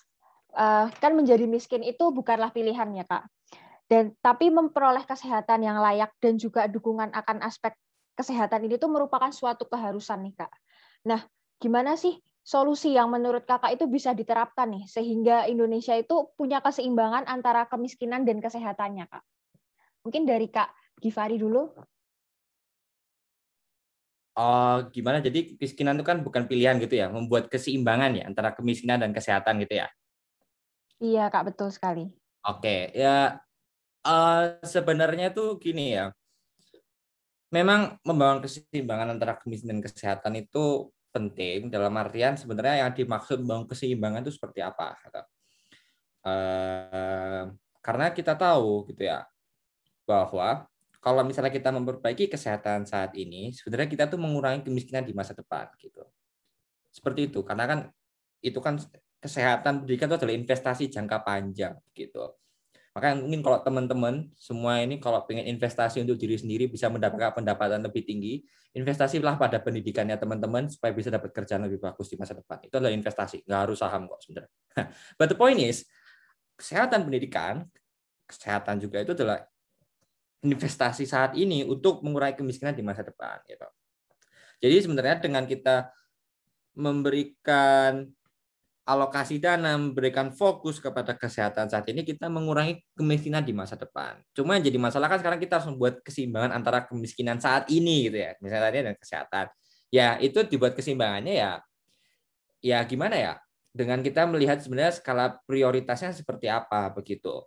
eh, 0.53 0.85
kan 0.91 1.11
menjadi 1.17 1.43
miskin 1.49 1.83
itu 1.83 2.11
bukanlah 2.13 2.53
pilihan 2.53 2.87
ya, 2.95 3.05
Kak. 3.07 3.27
Dan 3.87 4.11
tapi 4.19 4.51
memperoleh 4.51 5.07
kesehatan 5.07 5.63
yang 5.63 5.79
layak 5.79 6.11
dan 6.19 6.35
juga 6.35 6.67
dukungan 6.67 7.15
akan 7.15 7.39
aspek 7.43 7.71
kesehatan 8.19 8.67
ini 8.67 8.75
tuh 8.75 8.91
merupakan 8.91 9.31
suatu 9.31 9.63
keharusan 9.67 10.27
nih, 10.27 10.35
Kak. 10.35 10.51
Nah, 11.07 11.23
gimana 11.57 11.95
sih 11.95 12.19
solusi 12.43 12.95
yang 12.95 13.11
menurut 13.11 13.43
Kakak 13.43 13.75
itu 13.75 13.87
bisa 13.87 14.11
diterapkan 14.15 14.71
nih 14.71 14.87
sehingga 14.87 15.47
Indonesia 15.47 15.95
itu 15.95 16.31
punya 16.35 16.63
keseimbangan 16.63 17.27
antara 17.27 17.67
kemiskinan 17.67 18.23
dan 18.23 18.43
kesehatannya, 18.43 19.07
Kak? 19.07 19.23
Mungkin 20.07 20.23
dari 20.23 20.47
Kak 20.47 20.71
Givari 20.99 21.35
dulu. 21.35 21.67
Oh, 24.37 24.77
gimana? 24.93 25.17
Jadi 25.17 25.57
kemiskinan 25.57 25.97
itu 25.97 26.05
kan 26.05 26.21
bukan 26.21 26.45
pilihan 26.45 26.77
gitu 26.77 26.93
ya, 26.93 27.09
membuat 27.09 27.49
keseimbangan 27.49 28.21
ya 28.21 28.23
antara 28.29 28.53
kemiskinan 28.53 29.01
dan 29.01 29.09
kesehatan 29.09 29.57
gitu 29.65 29.81
ya? 29.81 29.89
Iya, 30.97 31.29
Kak, 31.29 31.53
betul 31.53 31.69
sekali. 31.69 32.09
Oke, 32.47 32.89
ya 32.95 33.37
uh, 34.07 34.43
sebenarnya 34.65 35.29
tuh 35.29 35.61
gini 35.61 35.93
ya. 35.93 36.09
Memang 37.53 38.01
membangun 38.03 38.43
keseimbangan 38.43 39.15
antara 39.15 39.39
kemiskinan 39.39 39.79
dan 39.79 39.87
kesehatan 39.87 40.33
itu 40.35 40.91
penting 41.15 41.71
dalam 41.71 41.95
artian 41.95 42.35
sebenarnya 42.35 42.83
yang 42.83 42.91
dimaksud 42.91 43.39
membangun 43.39 43.67
keseimbangan 43.71 44.21
itu 44.27 44.35
seperti 44.35 44.59
apa? 44.59 44.97
Uh, 46.27 47.55
karena 47.79 48.11
kita 48.11 48.35
tahu 48.35 48.83
gitu 48.91 49.07
ya, 49.07 49.23
bahwa 50.03 50.67
kalau 50.99 51.23
misalnya 51.23 51.53
kita 51.53 51.71
memperbaiki 51.71 52.27
kesehatan 52.27 52.83
saat 52.83 53.15
ini, 53.15 53.55
sebenarnya 53.55 53.87
kita 53.87 54.03
tuh 54.11 54.19
mengurangi 54.19 54.67
kemiskinan 54.67 55.07
di 55.07 55.15
masa 55.15 55.31
depan 55.31 55.71
gitu. 55.79 56.03
Seperti 56.91 57.31
itu, 57.31 57.39
karena 57.47 57.63
kan 57.63 57.79
itu 58.43 58.59
kan 58.59 58.75
kesehatan 59.17 59.83
pendidikan 59.83 60.07
itu 60.11 60.17
adalah 60.21 60.35
investasi 60.35 60.83
jangka 60.93 61.17
panjang 61.25 61.75
gitu. 61.93 62.37
Makanya 62.97 63.21
mungkin 63.21 63.45
kalau 63.45 63.61
teman-teman 63.61 64.13
semua 64.33 64.81
ini 64.81 64.97
kalau 64.97 65.21
pengen 65.29 65.45
investasi 65.45 66.01
untuk 66.01 66.17
diri 66.17 66.33
sendiri 66.33 66.65
bisa 66.65 66.89
mendapatkan 66.89 67.29
pendapatan 67.29 67.85
lebih 67.85 68.01
tinggi, 68.01 68.41
investasilah 68.73 69.37
pada 69.37 69.61
pendidikannya 69.61 70.17
teman-teman 70.17 70.65
supaya 70.65 70.97
bisa 70.97 71.13
dapat 71.13 71.29
kerjaan 71.29 71.69
lebih 71.69 71.77
bagus 71.77 72.09
di 72.09 72.17
masa 72.17 72.33
depan. 72.33 72.57
Itu 72.65 72.81
adalah 72.81 72.97
investasi, 72.97 73.45
nggak 73.45 73.59
harus 73.69 73.77
saham 73.77 74.09
kok 74.09 74.17
sebenarnya. 74.25 74.49
But 75.21 75.29
the 75.29 75.37
point 75.37 75.61
is, 75.61 75.85
kesehatan 76.57 77.05
pendidikan, 77.05 77.69
kesehatan 78.25 78.81
juga 78.81 79.05
itu 79.05 79.13
adalah 79.13 79.45
investasi 80.41 81.05
saat 81.05 81.37
ini 81.37 81.69
untuk 81.69 82.01
mengurangi 82.01 82.41
kemiskinan 82.41 82.73
di 82.73 82.81
masa 82.81 83.05
depan 83.05 83.45
gitu. 83.45 83.69
Jadi 84.57 84.75
sebenarnya 84.89 85.21
dengan 85.21 85.45
kita 85.45 85.93
memberikan 86.73 88.09
alokasi 88.87 89.43
dana, 89.43 89.75
memberikan 89.75 90.31
fokus 90.31 90.79
kepada 90.79 91.11
kesehatan 91.11 91.67
saat 91.67 91.83
ini, 91.91 92.07
kita 92.07 92.31
mengurangi 92.31 92.79
kemiskinan 92.95 93.43
di 93.43 93.51
masa 93.51 93.75
depan. 93.75 94.23
Cuma 94.31 94.55
yang 94.55 94.63
jadi 94.71 94.79
masalah 94.79 95.11
kan 95.11 95.19
sekarang 95.19 95.43
kita 95.43 95.59
harus 95.59 95.67
membuat 95.67 95.99
keseimbangan 96.07 96.55
antara 96.55 96.87
kemiskinan 96.87 97.43
saat 97.43 97.67
ini 97.67 98.07
gitu 98.07 98.23
ya, 98.23 98.31
misalnya 98.39 98.63
tadi 98.71 98.77
dan 98.87 98.95
kesehatan. 98.95 99.45
Ya 99.91 100.15
itu 100.23 100.39
dibuat 100.47 100.73
keseimbangannya 100.79 101.35
ya, 101.35 101.51
ya 102.63 102.79
gimana 102.87 103.15
ya? 103.19 103.33
Dengan 103.75 103.99
kita 103.99 104.23
melihat 104.23 104.63
sebenarnya 104.63 104.95
skala 104.95 105.35
prioritasnya 105.43 106.15
seperti 106.15 106.47
apa 106.47 106.87
begitu. 106.95 107.43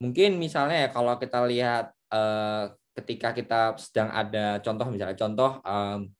Mungkin 0.00 0.40
misalnya 0.40 0.86
ya 0.86 0.88
kalau 0.88 1.20
kita 1.20 1.44
lihat 1.44 1.92
uh, 2.10 2.72
ketika 2.96 3.30
kita 3.36 3.60
sedang 3.78 4.10
ada 4.10 4.58
contoh 4.58 4.86
misalnya 4.90 5.14
contoh 5.14 5.62
um, 5.62 6.10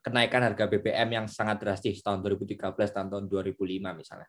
kenaikan 0.00 0.44
harga 0.44 0.64
BBM 0.68 1.08
yang 1.22 1.26
sangat 1.28 1.60
drastis 1.60 2.00
tahun 2.00 2.24
2013 2.24 2.72
dan 2.72 3.06
tahun 3.08 3.24
2005 3.28 3.56
misalnya. 3.96 4.28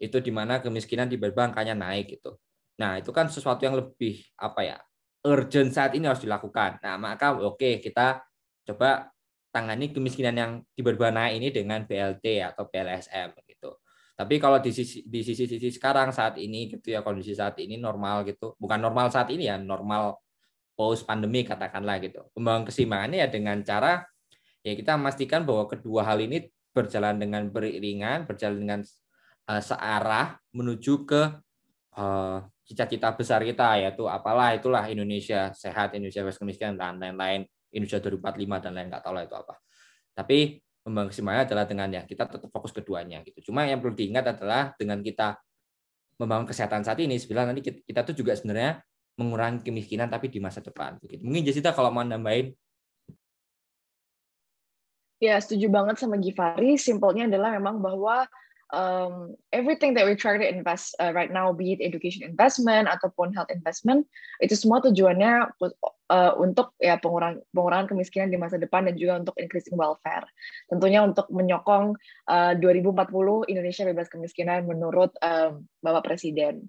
Itu 0.00 0.20
di 0.24 0.32
mana 0.32 0.64
kemiskinan 0.64 1.12
tiba-tiba 1.12 1.52
naik 1.76 2.16
gitu. 2.16 2.40
Nah, 2.80 2.96
itu 2.96 3.12
kan 3.12 3.28
sesuatu 3.28 3.60
yang 3.68 3.76
lebih 3.76 4.24
apa 4.40 4.60
ya? 4.64 4.78
urgent 5.26 5.70
saat 5.72 5.92
ini 5.96 6.08
harus 6.08 6.24
dilakukan. 6.24 6.80
Nah, 6.80 6.96
maka 6.96 7.36
oke 7.36 7.60
okay, 7.60 7.72
kita 7.76 8.24
coba 8.64 9.12
tangani 9.50 9.90
kemiskinan 9.90 10.36
yang 10.36 10.52
tiba-tiba 10.72 11.10
naik 11.10 11.42
ini 11.42 11.48
dengan 11.50 11.84
BLT 11.84 12.24
atau 12.54 12.64
PLSM 12.70 13.34
gitu. 13.44 13.76
Tapi 14.16 14.36
kalau 14.36 14.60
di 14.60 14.68
sisi 14.70 15.00
di 15.04 15.24
sisi-sisi 15.24 15.72
sekarang 15.72 16.12
saat 16.12 16.36
ini 16.36 16.68
gitu 16.68 16.92
ya 16.92 17.00
kondisi 17.00 17.32
saat 17.32 17.56
ini 17.60 17.80
normal 17.80 18.24
gitu. 18.28 18.56
Bukan 18.60 18.78
normal 18.80 19.08
saat 19.08 19.32
ini 19.32 19.48
ya, 19.48 19.56
normal 19.56 20.20
post 20.76 21.04
pandemi 21.04 21.44
katakanlah 21.44 22.00
gitu. 22.00 22.28
Pembangunan 22.32 22.68
keseimbangannya 22.68 23.18
ya 23.24 23.28
dengan 23.28 23.60
cara 23.64 24.04
ya 24.60 24.72
kita 24.76 24.96
memastikan 24.96 25.44
bahwa 25.44 25.68
kedua 25.68 26.04
hal 26.04 26.20
ini 26.20 26.48
berjalan 26.70 27.18
dengan 27.18 27.50
beriringan, 27.50 28.24
berjalan 28.28 28.58
dengan 28.62 28.80
uh, 29.50 29.62
searah 29.62 30.38
menuju 30.54 31.04
ke 31.08 31.22
uh, 31.98 32.38
cita-cita 32.62 33.10
besar 33.10 33.42
kita 33.42 33.82
yaitu 33.82 34.06
apalah 34.06 34.54
itulah 34.54 34.86
Indonesia 34.86 35.50
sehat, 35.50 35.98
Indonesia 35.98 36.22
bebas 36.22 36.38
kemiskinan 36.38 36.78
dan 36.78 37.02
lain-lain, 37.02 37.42
Indonesia 37.74 37.98
2045 37.98 38.64
dan 38.64 38.72
lain 38.76 38.86
nggak 38.90 39.02
tahu 39.02 39.14
lah 39.18 39.24
itu 39.26 39.36
apa. 39.36 39.54
Tapi 40.14 40.38
membangun 40.86 41.12
adalah 41.44 41.64
dengan 41.68 41.88
ya 41.92 42.02
kita 42.06 42.24
tetap 42.30 42.48
fokus 42.48 42.72
keduanya 42.72 43.20
gitu. 43.26 43.50
Cuma 43.50 43.66
yang 43.66 43.82
perlu 43.82 43.92
diingat 43.92 44.38
adalah 44.38 44.72
dengan 44.78 45.02
kita 45.04 45.36
membangun 46.16 46.48
kesehatan 46.48 46.84
saat 46.84 47.00
ini 47.00 47.16
sebenarnya 47.16 47.56
nanti 47.56 47.62
kita, 47.64 47.78
kita 47.84 48.00
tuh 48.12 48.14
juga 48.16 48.36
sebenarnya 48.36 48.80
mengurangi 49.16 49.60
kemiskinan 49.64 50.08
tapi 50.08 50.32
di 50.32 50.40
masa 50.40 50.64
depan 50.64 50.96
begitu. 51.00 51.24
Mungkin 51.24 51.42
Jessica 51.48 51.72
kalau 51.76 51.92
mau 51.92 52.04
nambahin 52.04 52.52
Ya, 55.20 55.36
setuju 55.36 55.68
banget 55.68 56.00
sama 56.00 56.16
Givari. 56.16 56.80
Simpelnya 56.80 57.28
adalah 57.28 57.52
memang 57.52 57.84
bahwa 57.84 58.24
um, 58.72 59.36
everything 59.52 59.92
that 59.94 60.08
we 60.08 60.16
try 60.16 60.40
to 60.40 60.46
invest 60.48 60.96
uh, 60.96 61.12
right 61.12 61.28
now, 61.28 61.52
be 61.52 61.76
it 61.76 61.84
education 61.84 62.24
investment 62.24 62.88
ataupun 62.88 63.36
health 63.36 63.52
investment, 63.52 64.08
itu 64.40 64.56
semua 64.56 64.80
tujuannya 64.80 65.52
uh, 65.60 66.32
untuk 66.40 66.72
ya 66.80 66.96
pengurangan 66.96 67.44
pengurangan 67.52 67.86
kemiskinan 67.92 68.32
di 68.32 68.40
masa 68.40 68.56
depan 68.56 68.88
dan 68.88 68.96
juga 68.96 69.20
untuk 69.20 69.36
increasing 69.36 69.76
welfare. 69.76 70.24
Tentunya 70.72 71.04
untuk 71.04 71.28
menyokong 71.28 71.94
uh, 72.30 72.52
2040 72.56 73.52
Indonesia 73.52 73.84
bebas 73.84 74.08
kemiskinan 74.08 74.64
menurut 74.64 75.12
um, 75.20 75.68
Bapak 75.84 76.08
Presiden. 76.08 76.64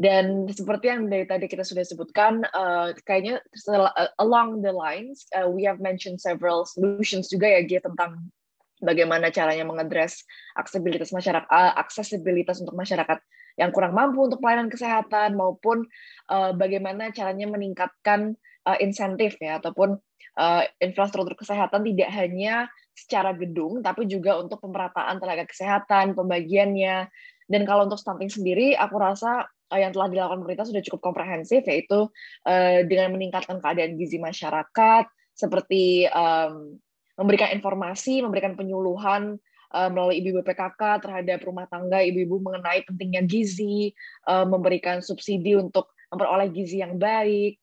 Dan 0.00 0.48
seperti 0.48 0.88
yang 0.88 1.12
dari 1.12 1.28
tadi 1.28 1.44
kita 1.44 1.60
sudah 1.60 1.84
sebutkan, 1.84 2.40
uh, 2.56 2.96
kayaknya 3.04 3.44
uh, 3.68 4.08
along 4.16 4.64
the 4.64 4.72
lines, 4.72 5.28
uh, 5.36 5.44
we 5.44 5.60
have 5.68 5.76
mentioned 5.76 6.16
several 6.16 6.64
solutions 6.64 7.28
juga 7.28 7.52
ya, 7.52 7.60
Gia, 7.68 7.84
tentang 7.84 8.32
bagaimana 8.80 9.28
caranya 9.28 9.68
mengadres 9.68 10.24
aksesibilitas 10.56 11.12
masyarakat, 11.12 11.44
uh, 11.52 11.76
aksesibilitas 11.76 12.64
untuk 12.64 12.80
masyarakat 12.80 13.20
yang 13.60 13.76
kurang 13.76 13.92
mampu 13.92 14.24
untuk 14.24 14.40
pelayanan 14.40 14.72
kesehatan 14.72 15.36
maupun 15.36 15.84
uh, 16.32 16.56
bagaimana 16.56 17.12
caranya 17.12 17.44
meningkatkan 17.52 18.40
uh, 18.64 18.80
insentif 18.80 19.36
ya 19.36 19.60
ataupun 19.60 20.00
uh, 20.40 20.62
infrastruktur 20.80 21.36
kesehatan 21.36 21.84
tidak 21.84 22.08
hanya 22.08 22.72
secara 22.96 23.36
gedung 23.36 23.84
tapi 23.84 24.08
juga 24.08 24.40
untuk 24.40 24.64
pemerataan 24.64 25.20
tenaga 25.20 25.44
kesehatan, 25.44 26.16
pembagiannya. 26.16 27.04
Dan 27.50 27.68
kalau 27.68 27.84
untuk 27.84 28.00
stunting 28.00 28.32
sendiri, 28.32 28.78
aku 28.78 28.96
rasa 28.96 29.44
yang 29.78 29.94
telah 29.94 30.10
dilakukan 30.10 30.42
pemerintah 30.42 30.66
sudah 30.66 30.82
cukup 30.82 31.12
komprehensif, 31.12 31.62
yaitu 31.68 32.10
uh, 32.48 32.78
dengan 32.88 33.14
meningkatkan 33.14 33.62
keadaan 33.62 33.94
gizi 33.94 34.18
masyarakat, 34.18 35.04
seperti 35.36 36.10
um, 36.10 36.74
memberikan 37.20 37.52
informasi, 37.54 38.24
memberikan 38.24 38.58
penyuluhan 38.58 39.38
uh, 39.76 39.88
melalui 39.92 40.18
ibu-ibu 40.18 40.42
PKK 40.42 41.04
terhadap 41.04 41.38
rumah 41.46 41.68
tangga 41.70 42.02
ibu-ibu 42.02 42.42
mengenai 42.42 42.82
pentingnya 42.84 43.22
gizi, 43.24 43.94
uh, 44.26 44.48
memberikan 44.48 45.04
subsidi 45.04 45.54
untuk 45.54 45.94
memperoleh 46.10 46.50
gizi 46.50 46.82
yang 46.82 46.98
baik. 46.98 47.60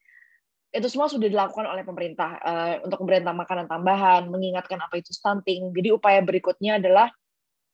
Itu 0.72 0.88
semua 0.92 1.08
sudah 1.08 1.28
dilakukan 1.28 1.68
oleh 1.68 1.84
pemerintah 1.84 2.38
uh, 2.44 2.76
untuk 2.86 3.04
pemerintah 3.04 3.34
makanan 3.34 3.68
tambahan, 3.68 4.28
mengingatkan 4.32 4.80
apa 4.80 5.00
itu 5.00 5.12
stunting. 5.12 5.72
Jadi 5.76 5.90
upaya 5.96 6.20
berikutnya 6.24 6.80
adalah 6.80 7.12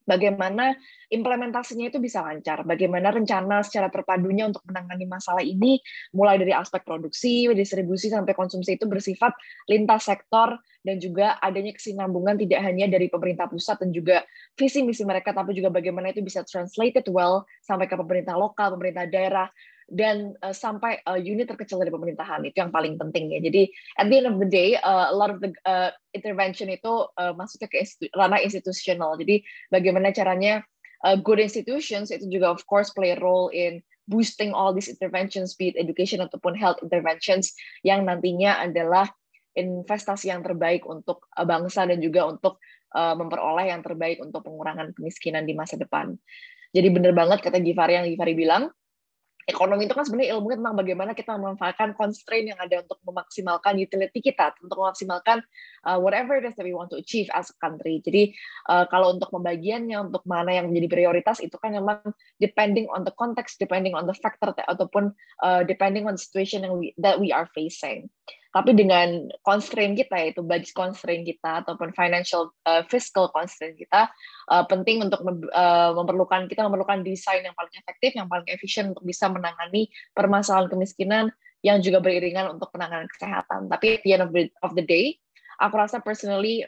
bagaimana 0.03 0.75
implementasinya 1.09 1.89
itu 1.91 1.99
bisa 1.99 2.23
lancar, 2.23 2.63
bagaimana 2.67 3.11
rencana 3.11 3.63
secara 3.63 3.87
terpadunya 3.87 4.47
untuk 4.47 4.63
menangani 4.67 5.05
masalah 5.07 5.43
ini, 5.43 5.79
mulai 6.15 6.39
dari 6.39 6.51
aspek 6.51 6.83
produksi, 6.83 7.47
distribusi, 7.51 8.11
sampai 8.11 8.35
konsumsi 8.35 8.75
itu 8.75 8.85
bersifat 8.87 9.33
lintas 9.71 10.07
sektor, 10.07 10.59
dan 10.83 10.99
juga 10.99 11.39
adanya 11.39 11.71
kesinambungan 11.71 12.35
tidak 12.35 12.59
hanya 12.59 12.91
dari 12.91 13.07
pemerintah 13.07 13.47
pusat 13.47 13.79
dan 13.79 13.95
juga 13.95 14.27
visi 14.59 14.83
misi 14.83 15.07
mereka, 15.07 15.31
tapi 15.31 15.55
juga 15.55 15.71
bagaimana 15.71 16.11
itu 16.11 16.19
bisa 16.19 16.43
translated 16.43 17.07
well 17.07 17.47
sampai 17.63 17.87
ke 17.87 17.95
pemerintah 17.95 18.35
lokal, 18.35 18.75
pemerintah 18.75 19.07
daerah, 19.07 19.47
dan 19.91 20.37
uh, 20.43 20.55
sampai 20.55 21.03
uh, 21.03 21.19
unit 21.19 21.49
terkecil 21.49 21.79
dari 21.81 21.91
pemerintahan 21.91 22.43
itu 22.47 22.55
yang 22.55 22.71
paling 22.71 22.95
penting 22.95 23.33
ya. 23.33 23.39
Jadi 23.43 23.67
at 23.99 24.07
the 24.07 24.15
end 24.23 24.27
of 24.29 24.37
the 24.39 24.49
day, 24.49 24.79
uh, 24.79 25.11
a 25.11 25.15
lot 25.15 25.31
of 25.31 25.43
the 25.43 25.51
uh, 25.67 25.91
intervention 26.15 26.71
itu 26.71 27.07
uh, 27.19 27.33
masuknya 27.35 27.67
ke 27.71 27.77
institu 27.83 28.07
ranah 28.15 28.39
institusional. 28.39 29.19
Jadi 29.19 29.43
bagaimana 29.73 30.15
caranya 30.15 30.63
uh, 31.03 31.19
good 31.19 31.39
institutions 31.39 32.13
itu 32.13 32.27
juga 32.29 32.53
of 32.53 32.63
course 32.69 32.91
play 32.95 33.15
a 33.15 33.19
role 33.19 33.51
in 33.51 33.83
boosting 34.07 34.51
all 34.51 34.75
these 34.75 34.91
interventions, 34.91 35.55
be 35.55 35.71
it 35.71 35.79
education 35.79 36.19
ataupun 36.19 36.59
health 36.59 36.79
interventions 36.83 37.55
yang 37.87 38.03
nantinya 38.03 38.59
adalah 38.59 39.07
investasi 39.55 40.27
yang 40.33 40.43
terbaik 40.43 40.83
untuk 40.83 41.29
bangsa 41.31 41.85
dan 41.87 42.01
juga 42.01 42.25
untuk 42.27 42.59
uh, 42.97 43.15
memperoleh 43.15 43.69
yang 43.69 43.79
terbaik 43.79 44.19
untuk 44.19 44.43
pengurangan 44.43 44.91
kemiskinan 44.91 45.47
di 45.47 45.53
masa 45.55 45.77
depan. 45.77 46.17
Jadi 46.73 46.89
benar 46.89 47.13
banget 47.13 47.45
kata 47.45 47.61
Givari 47.61 48.01
yang 48.01 48.05
Givari 48.09 48.33
bilang, 48.33 48.73
ekonomi 49.47 49.85
itu 49.87 49.93
kan 49.95 50.07
sebenarnya 50.07 50.39
ilmu 50.39 50.55
tentang 50.55 50.75
bagaimana 50.75 51.11
kita 51.11 51.35
memanfaatkan 51.35 51.95
constraint 51.99 52.55
yang 52.55 52.59
ada 52.59 52.83
untuk 52.83 52.99
memaksimalkan 53.03 53.75
utility 53.75 54.19
kita, 54.23 54.55
untuk 54.63 54.79
memaksimalkan 54.79 55.43
uh, 55.83 55.99
whatever 55.99 56.39
it 56.39 56.47
is 56.47 56.55
that 56.55 56.63
we 56.63 56.71
want 56.71 56.87
to 56.87 56.99
achieve 56.99 57.27
as 57.35 57.51
a 57.51 57.57
country. 57.59 57.99
Jadi 57.99 58.31
uh, 58.71 58.87
kalau 58.87 59.15
untuk 59.15 59.31
pembagiannya, 59.35 60.11
untuk 60.11 60.23
mana 60.23 60.55
yang 60.55 60.71
menjadi 60.71 60.87
prioritas 60.87 61.43
itu 61.43 61.55
kan 61.59 61.75
memang 61.75 61.99
depending 62.39 62.87
on 62.91 63.03
the 63.03 63.13
context, 63.19 63.59
depending 63.59 63.91
on 63.91 64.07
the 64.07 64.15
factor 64.15 64.55
ataupun 64.55 65.11
uh, 65.43 65.61
depending 65.67 66.07
on 66.07 66.15
the 66.15 66.23
situation 66.23 66.63
yang 66.63 66.79
we, 66.79 66.95
that 66.95 67.19
we 67.19 67.35
are 67.35 67.47
facing. 67.51 68.07
Tapi 68.53 68.77
dengan 68.77 69.33
constraint 69.41 69.97
kita 69.97 70.13
yaitu 70.13 70.45
budget 70.45 70.77
constraint 70.77 71.25
kita 71.25 71.65
ataupun 71.65 71.89
financial 71.97 72.53
uh, 72.69 72.85
fiscal 72.85 73.33
constraint 73.33 73.73
kita 73.73 74.13
uh, 74.53 74.63
penting 74.69 75.01
untuk 75.01 75.25
uh, 75.57 75.91
memerlukan 75.97 76.45
kita 76.45 76.61
memerlukan 76.69 77.01
desain 77.01 77.41
yang 77.41 77.57
paling 77.57 77.73
efektif, 77.73 78.13
yang 78.13 78.29
paling 78.29 78.45
efisien 78.53 78.93
untuk 78.93 79.01
bisa 79.09 79.25
menangani 79.25 79.89
permasalahan 80.13 80.69
kemiskinan 80.69 81.33
yang 81.65 81.81
juga 81.81 81.97
beriringan 81.97 82.53
untuk 82.53 82.69
penanganan 82.69 83.09
kesehatan. 83.09 83.73
Tapi 83.73 83.97
at 83.97 84.01
the 84.05 84.11
end 84.13 84.23
of 84.23 84.31
the, 84.35 84.53
of 84.61 84.77
the 84.77 84.85
day, 84.85 85.17
aku 85.57 85.73
rasa 85.73 85.97
personally 86.03 86.61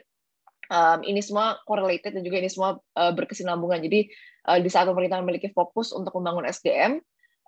um, 0.72 1.06
ini 1.06 1.22
semua 1.22 1.62
correlated 1.70 2.18
dan 2.18 2.26
juga 2.26 2.42
ini 2.42 2.50
semua 2.50 2.82
uh, 2.98 3.12
berkesinambungan. 3.14 3.84
Jadi 3.86 4.10
uh, 4.50 4.58
di 4.58 4.66
saat 4.66 4.90
pemerintah 4.90 5.22
memiliki 5.22 5.54
fokus 5.54 5.94
untuk 5.94 6.18
membangun 6.18 6.48
SDM, 6.50 6.98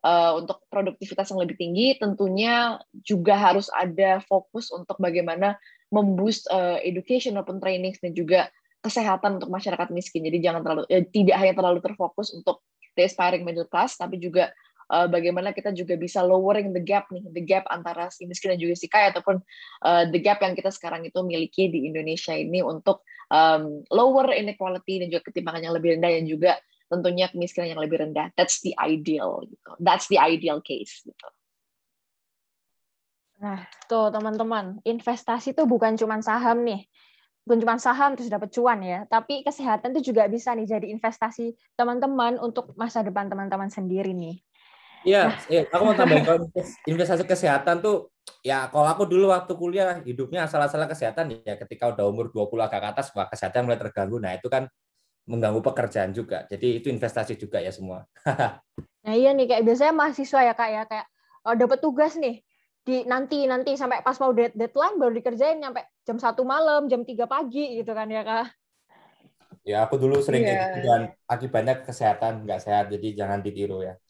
uh, 0.04 0.38
untuk 0.38 0.62
produktivitas 0.70 1.30
yang 1.32 1.40
lebih 1.42 1.56
tinggi, 1.58 1.96
tentunya 1.98 2.78
juga 3.02 3.34
harus 3.38 3.70
ada 3.74 4.22
fokus 4.24 4.70
untuk 4.70 4.98
bagaimana 5.00 5.58
memboost 5.88 6.46
uh, 6.52 6.76
education 6.84 7.34
maupun 7.34 7.58
training 7.58 7.96
dan 7.98 8.12
juga 8.12 8.40
kesehatan 8.84 9.42
untuk 9.42 9.50
masyarakat 9.50 9.88
miskin. 9.90 10.26
Jadi 10.28 10.38
jangan 10.38 10.62
terlalu 10.62 10.84
ya, 10.86 11.00
tidak 11.02 11.36
hanya 11.40 11.54
terlalu 11.56 11.78
terfokus 11.82 12.30
untuk 12.30 12.62
the 12.94 13.06
aspiring 13.06 13.42
middle 13.42 13.66
class, 13.66 13.98
tapi 13.98 14.20
juga 14.22 14.54
uh, 14.92 15.06
bagaimana 15.10 15.50
kita 15.50 15.74
juga 15.74 15.94
bisa 15.98 16.22
lowering 16.22 16.70
the 16.70 16.82
gap 16.82 17.10
nih, 17.10 17.24
the 17.34 17.42
gap 17.42 17.66
antara 17.68 18.08
si 18.12 18.24
miskin 18.28 18.54
dan 18.54 18.60
juga 18.60 18.74
si 18.78 18.86
kaya 18.86 19.10
ataupun 19.14 19.42
uh, 19.82 20.04
the 20.10 20.20
gap 20.20 20.38
yang 20.42 20.54
kita 20.54 20.70
sekarang 20.70 21.04
itu 21.06 21.18
miliki 21.24 21.70
di 21.70 21.88
Indonesia 21.88 22.34
ini 22.34 22.62
untuk 22.62 23.02
um, 23.32 23.82
lower 23.92 24.30
inequality 24.34 25.04
dan 25.04 25.06
juga 25.12 25.22
ketimpangan 25.30 25.62
yang 25.68 25.74
lebih 25.74 25.98
rendah 25.98 26.10
dan 26.12 26.24
juga 26.26 26.52
tentunya 26.88 27.28
kemiskinan 27.28 27.76
yang 27.76 27.80
lebih 27.80 28.00
rendah. 28.00 28.32
That's 28.34 28.64
the 28.64 28.72
ideal 28.80 29.44
gitu. 29.44 29.70
That's 29.78 30.08
the 30.08 30.18
ideal 30.18 30.64
case 30.64 31.04
gitu. 31.04 31.28
Nah, 33.38 33.62
tuh 33.86 34.10
teman-teman, 34.10 34.82
investasi 34.82 35.54
tuh 35.54 35.68
bukan 35.70 35.94
cuma 35.94 36.18
saham 36.18 36.66
nih. 36.66 36.90
Bukan 37.46 37.62
cuma 37.62 37.78
saham 37.78 38.18
terus 38.18 38.28
dapat 38.28 38.50
cuan 38.52 38.82
ya, 38.82 39.06
tapi 39.08 39.40
kesehatan 39.40 39.94
itu 39.96 40.12
juga 40.12 40.28
bisa 40.28 40.52
nih 40.52 40.68
jadi 40.68 40.86
investasi 40.92 41.56
teman-teman 41.78 42.36
untuk 42.42 42.76
masa 42.76 43.00
depan 43.00 43.30
teman-teman 43.30 43.72
sendiri 43.72 44.12
nih. 44.12 44.42
Iya, 45.06 45.22
nah. 45.30 45.38
iya, 45.48 45.62
aku 45.70 45.82
mau 45.86 45.94
tambahin 45.94 46.26
kalau 46.26 46.44
investasi 46.84 47.24
kesehatan 47.24 47.80
tuh 47.80 48.10
ya 48.42 48.68
kalau 48.68 48.84
aku 48.90 49.08
dulu 49.08 49.30
waktu 49.32 49.54
kuliah 49.54 50.02
hidupnya 50.02 50.44
asal-asalan 50.44 50.90
kesehatan 50.90 51.38
ya 51.46 51.54
ketika 51.56 51.94
udah 51.94 52.04
umur 52.10 52.28
20 52.28 52.66
agak 52.66 52.82
ke 52.82 52.88
atas 52.92 53.06
wah 53.14 53.30
kesehatan 53.30 53.64
mulai 53.64 53.78
terganggu. 53.80 54.18
Nah, 54.18 54.34
itu 54.34 54.50
kan 54.50 54.66
mengganggu 55.28 55.60
pekerjaan 55.60 56.16
juga. 56.16 56.48
Jadi 56.48 56.80
itu 56.80 56.88
investasi 56.88 57.36
juga 57.36 57.60
ya 57.60 57.68
semua. 57.68 58.08
nah 59.04 59.14
iya 59.14 59.36
nih 59.36 59.46
kayak 59.46 59.62
biasanya 59.68 59.94
mahasiswa 59.94 60.40
ya 60.40 60.54
kak 60.56 60.70
ya. 60.72 60.82
Kayak 60.88 61.06
oh, 61.44 61.54
dapat 61.54 61.78
tugas 61.84 62.16
nih 62.16 62.40
di 62.88 63.04
nanti 63.04 63.44
nanti 63.44 63.76
sampai 63.76 64.00
pas 64.00 64.16
mau 64.16 64.32
deadline 64.32 64.96
baru 64.96 65.12
dikerjain 65.12 65.60
sampai 65.60 65.84
jam 66.08 66.16
satu 66.16 66.48
malam 66.48 66.88
jam 66.88 67.04
tiga 67.04 67.28
pagi 67.28 67.76
gitu 67.76 67.92
kan 67.92 68.08
ya 68.08 68.24
kak? 68.24 68.48
Ya 69.68 69.84
aku 69.84 70.00
dulu 70.00 70.24
sering 70.24 70.48
yeah. 70.48 70.72
gitu 70.72 70.88
dan 70.88 71.12
akibatnya 71.28 71.84
kesehatan 71.84 72.48
nggak 72.48 72.64
sehat 72.64 72.88
jadi 72.88 73.12
jangan 73.12 73.44
ditiru 73.44 73.84
ya. 73.84 74.00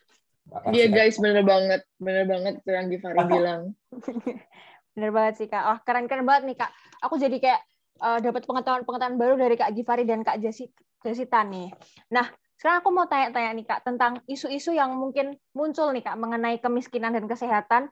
Iya 0.71 0.87
guys 0.89 1.19
bener 1.19 1.43
banget 1.43 1.83
bener 1.99 2.25
banget 2.31 2.55
yang 2.65 2.87
Givari 2.89 3.19
bilang. 3.27 3.63
Bener 4.99 5.15
banget 5.15 5.35
sih 5.39 5.47
kak. 5.47 5.63
Oh 5.63 5.79
keren 5.87 6.11
keren 6.11 6.27
banget 6.27 6.43
nih 6.51 6.57
kak. 6.59 6.75
Aku 7.07 7.23
jadi 7.23 7.39
kayak 7.39 7.63
uh, 8.03 8.19
dapat 8.19 8.43
pengetahuan 8.43 8.83
pengetahuan 8.83 9.15
baru 9.15 9.35
dari 9.39 9.55
kak 9.55 9.71
Givari 9.71 10.03
dan 10.03 10.27
kak 10.27 10.43
Jessica 10.43 10.88
nih 11.05 11.69
nah 12.11 12.27
sekarang 12.59 12.83
aku 12.83 12.91
mau 12.91 13.07
tanya-tanya 13.07 13.55
nih 13.55 13.67
kak 13.71 13.87
tentang 13.87 14.19
isu-isu 14.27 14.75
yang 14.75 14.91
mungkin 14.99 15.39
muncul 15.55 15.95
nih 15.95 16.03
kak 16.03 16.19
mengenai 16.19 16.59
kemiskinan 16.59 17.15
dan 17.15 17.31
kesehatan 17.31 17.87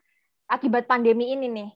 akibat 0.51 0.87
pandemi 0.87 1.35
ini 1.35 1.47
nih. 1.51 1.71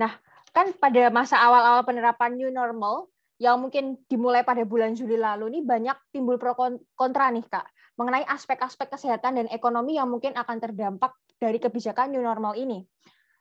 Nah, 0.00 0.12
kan 0.52 0.72
pada 0.76 1.08
masa 1.12 1.40
awal-awal 1.40 1.84
penerapan 1.84 2.36
new 2.36 2.52
normal 2.52 3.08
yang 3.40 3.56
mungkin 3.56 3.96
dimulai 4.08 4.44
pada 4.44 4.64
bulan 4.68 4.92
Juli 4.92 5.16
lalu 5.16 5.48
ini 5.56 5.60
banyak 5.64 5.96
timbul 6.12 6.36
pro 6.36 6.52
kontra 6.92 7.32
nih 7.32 7.44
Kak 7.48 7.64
mengenai 7.96 8.24
aspek-aspek 8.28 8.96
kesehatan 8.96 9.40
dan 9.40 9.46
ekonomi 9.48 9.96
yang 9.96 10.08
mungkin 10.08 10.36
akan 10.36 10.56
terdampak 10.60 11.16
dari 11.40 11.56
kebijakan 11.56 12.12
new 12.12 12.24
normal 12.24 12.56
ini. 12.56 12.84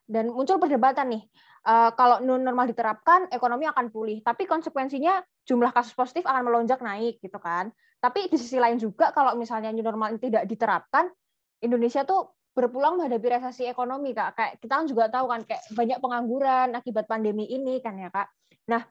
Dan 0.10 0.34
muncul 0.34 0.58
perdebatan 0.58 1.14
nih, 1.14 1.24
eh, 1.70 1.92
kalau 1.94 2.18
new 2.26 2.42
normal 2.42 2.66
diterapkan, 2.66 3.30
ekonomi 3.30 3.70
akan 3.70 3.94
pulih, 3.94 4.26
tapi 4.26 4.50
konsekuensinya 4.50 5.22
jumlah 5.46 5.70
kasus 5.70 5.94
positif 5.94 6.26
akan 6.26 6.50
melonjak 6.50 6.82
naik 6.82 7.22
gitu 7.22 7.38
kan. 7.38 7.70
Tapi 8.02 8.26
di 8.26 8.38
sisi 8.42 8.58
lain 8.58 8.82
juga 8.82 9.14
kalau 9.14 9.38
misalnya 9.38 9.70
new 9.70 9.86
normal 9.86 10.18
tidak 10.18 10.50
diterapkan, 10.50 11.14
Indonesia 11.62 12.02
tuh 12.08 12.34
berpulang 12.56 13.00
menghadapi 13.00 13.40
resesi 13.40 13.64
ekonomi 13.70 14.12
kak. 14.12 14.36
Kayak 14.36 14.54
kita 14.60 14.74
kan 14.82 14.86
juga 14.90 15.04
tahu 15.08 15.26
kan 15.30 15.42
kayak 15.46 15.64
banyak 15.72 15.98
pengangguran 16.02 16.68
akibat 16.76 17.06
pandemi 17.06 17.46
ini 17.48 17.80
kan 17.80 17.96
ya 17.96 18.10
kak. 18.12 18.28
Nah 18.68 18.84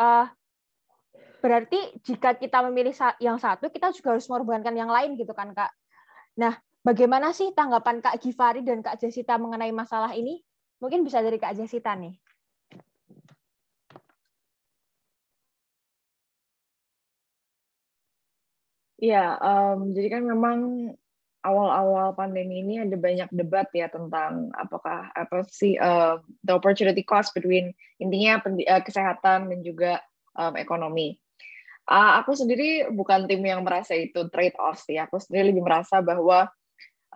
uh, 0.00 0.26
berarti 1.38 2.02
jika 2.02 2.34
kita 2.34 2.64
memilih 2.66 2.96
yang 3.22 3.38
satu 3.38 3.70
kita 3.70 3.94
juga 3.94 4.16
harus 4.16 4.26
mengorbankan 4.26 4.74
yang 4.74 4.90
lain 4.90 5.14
gitu 5.14 5.30
kan 5.36 5.52
kak. 5.54 5.70
Nah 6.40 6.58
bagaimana 6.86 7.34
sih 7.34 7.50
tanggapan 7.50 7.98
kak 7.98 8.22
Givari 8.22 8.62
dan 8.62 8.78
kak 8.78 9.02
Jessica 9.02 9.34
mengenai 9.42 9.74
masalah 9.74 10.14
ini 10.14 10.38
mungkin 10.78 11.02
bisa 11.02 11.18
dari 11.18 11.42
kak 11.42 11.58
Jessica 11.58 11.98
nih 11.98 12.14
Ya, 18.96 19.36
um, 19.44 19.92
jadi 19.92 20.08
kan 20.08 20.24
memang 20.24 20.58
awal-awal 21.44 22.16
pandemi 22.16 22.64
ini 22.64 22.80
ada 22.80 22.96
banyak 22.96 23.28
debat 23.28 23.68
ya 23.76 23.92
tentang 23.92 24.48
apakah 24.56 25.12
apa 25.12 25.44
sih 25.52 25.76
uh, 25.76 26.16
the 26.40 26.56
opportunity 26.56 27.04
cost 27.04 27.36
between 27.36 27.76
intinya 28.00 28.40
uh, 28.40 28.80
kesehatan 28.80 29.52
dan 29.52 29.60
juga 29.60 30.00
um, 30.32 30.56
ekonomi. 30.56 31.12
Uh, 31.84 32.24
aku 32.24 32.40
sendiri 32.40 32.88
bukan 32.88 33.28
tim 33.28 33.44
yang 33.44 33.60
merasa 33.60 33.92
itu 33.92 34.32
trade 34.32 34.56
off 34.56 34.80
sih. 34.80 34.96
Aku 34.96 35.20
sendiri 35.20 35.52
lebih 35.52 35.60
merasa 35.60 36.00
bahwa 36.00 36.48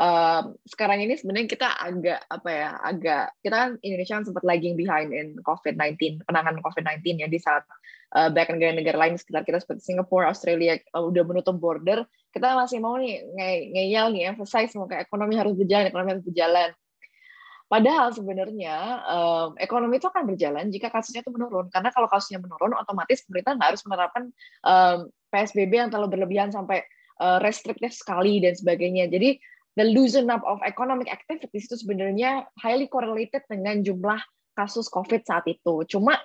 um, 0.00 0.56
sekarang 0.64 1.04
ini 1.04 1.14
sebenarnya 1.20 1.48
kita 1.52 1.68
agak 1.68 2.20
apa 2.32 2.48
ya 2.48 2.68
agak 2.80 3.24
kita 3.44 3.56
kan 3.56 3.70
Indonesia 3.84 4.14
kan 4.16 4.24
sempat 4.24 4.44
lagging 4.48 4.74
behind 4.74 5.12
in 5.12 5.36
COVID-19 5.44 6.24
penanganan 6.24 6.64
COVID-19 6.64 7.20
ya 7.20 7.28
di 7.28 7.38
saat 7.38 7.68
uh, 8.16 8.32
baik 8.32 8.56
negara-negara 8.56 8.96
lain 8.96 9.14
sekitar 9.20 9.44
kita 9.44 9.60
seperti 9.60 9.92
Singapura, 9.92 10.32
Australia 10.32 10.80
uh, 10.96 11.04
udah 11.04 11.22
menutup 11.28 11.60
border, 11.60 12.08
kita 12.32 12.56
masih 12.56 12.80
mau 12.80 12.96
nih 12.96 13.20
ngeyel 13.70 14.10
nih 14.16 14.32
emphasize 14.34 14.72
semoga 14.72 14.96
ekonomi 14.98 15.36
harus 15.36 15.54
berjalan, 15.54 15.92
ekonomi 15.92 16.10
harus 16.16 16.26
berjalan. 16.26 16.70
Padahal 17.70 18.10
sebenarnya 18.10 18.98
um, 19.06 19.54
ekonomi 19.54 20.02
itu 20.02 20.10
akan 20.10 20.26
berjalan 20.26 20.74
jika 20.74 20.90
kasusnya 20.90 21.22
itu 21.22 21.30
menurun. 21.30 21.70
Karena 21.70 21.94
kalau 21.94 22.10
kasusnya 22.10 22.42
menurun, 22.42 22.74
otomatis 22.74 23.22
pemerintah 23.22 23.54
nggak 23.54 23.68
harus 23.70 23.82
menerapkan 23.86 24.22
um, 24.66 24.98
PSBB 25.30 25.78
yang 25.78 25.86
terlalu 25.86 26.18
berlebihan 26.18 26.50
sampai 26.50 26.82
uh, 27.22 27.38
restriktif 27.38 27.94
sekali 27.94 28.42
dan 28.42 28.58
sebagainya. 28.58 29.06
Jadi 29.06 29.38
the 29.78 29.86
loosen 29.86 30.30
up 30.30 30.42
of 30.46 30.58
economic 30.66 31.06
activities 31.10 31.70
itu 31.70 31.76
sebenarnya 31.78 32.46
highly 32.58 32.90
correlated 32.90 33.42
dengan 33.46 33.82
jumlah 33.84 34.18
kasus 34.58 34.90
COVID 34.90 35.22
saat 35.22 35.46
itu. 35.46 35.86
Cuma 35.86 36.18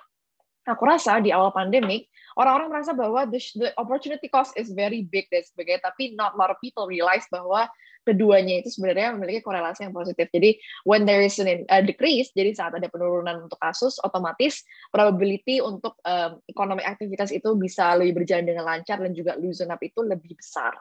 aku 0.66 0.82
rasa 0.82 1.22
di 1.22 1.30
awal 1.30 1.54
pandemik 1.54 2.10
orang-orang 2.34 2.68
merasa 2.74 2.92
bahwa 2.92 3.24
the, 3.30 3.38
the 3.56 3.70
opportunity 3.78 4.26
cost 4.26 4.52
is 4.58 4.74
very 4.74 5.06
big 5.06 5.30
dan 5.30 5.46
sebagainya, 5.46 5.80
tapi 5.86 6.12
not 6.18 6.34
a 6.34 6.38
lot 6.38 6.50
of 6.52 6.58
people 6.58 6.84
realize 6.90 7.24
bahwa 7.30 7.70
keduanya 8.06 8.62
itu 8.62 8.70
sebenarnya 8.70 9.18
memiliki 9.18 9.42
korelasi 9.42 9.82
yang 9.82 9.94
positif. 9.94 10.30
Jadi 10.30 10.62
when 10.86 11.02
there 11.02 11.22
is 11.22 11.34
a 11.42 11.66
uh, 11.66 11.82
decrease, 11.82 12.30
jadi 12.38 12.54
saat 12.54 12.78
ada 12.78 12.86
penurunan 12.86 13.50
untuk 13.50 13.58
kasus, 13.58 13.98
otomatis 14.06 14.62
probability 14.94 15.58
untuk 15.58 15.98
um, 16.06 16.38
economic 16.46 16.86
aktivitas 16.86 17.34
itu 17.34 17.58
bisa 17.58 17.98
lebih 17.98 18.22
berjalan 18.22 18.46
dengan 18.46 18.64
lancar 18.68 19.02
dan 19.02 19.10
juga 19.10 19.34
loosen 19.34 19.74
up 19.74 19.82
itu 19.82 20.06
lebih 20.06 20.38
besar. 20.38 20.76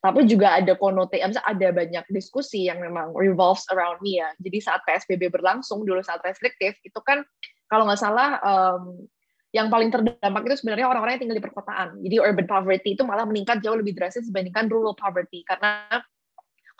Tapi 0.00 0.24
juga 0.24 0.56
ada 0.56 0.72
konote, 0.80 1.20
ada 1.20 1.68
banyak 1.76 2.04
diskusi 2.08 2.72
yang 2.72 2.80
memang 2.80 3.12
revolves 3.12 3.68
around 3.68 4.00
me 4.00 4.16
ya. 4.16 4.32
Jadi 4.40 4.58
saat 4.64 4.80
PSBB 4.88 5.28
berlangsung 5.28 5.84
dulu 5.84 6.00
saat 6.00 6.24
restriktif 6.24 6.72
itu 6.80 7.00
kan 7.04 7.20
kalau 7.68 7.84
nggak 7.84 8.00
salah 8.00 8.40
um, 8.40 9.04
yang 9.52 9.68
paling 9.68 9.92
terdampak 9.92 10.46
itu 10.46 10.62
sebenarnya 10.62 10.88
orang-orang 10.88 11.18
yang 11.18 11.22
tinggal 11.28 11.38
di 11.38 11.44
perkotaan. 11.44 11.88
Jadi 12.00 12.16
urban 12.16 12.48
poverty 12.48 12.96
itu 12.96 13.02
malah 13.04 13.28
meningkat 13.28 13.60
jauh 13.60 13.76
lebih 13.76 13.92
drastis 13.92 14.24
dibandingkan 14.30 14.72
rural 14.72 14.96
poverty 14.96 15.44
karena 15.44 16.00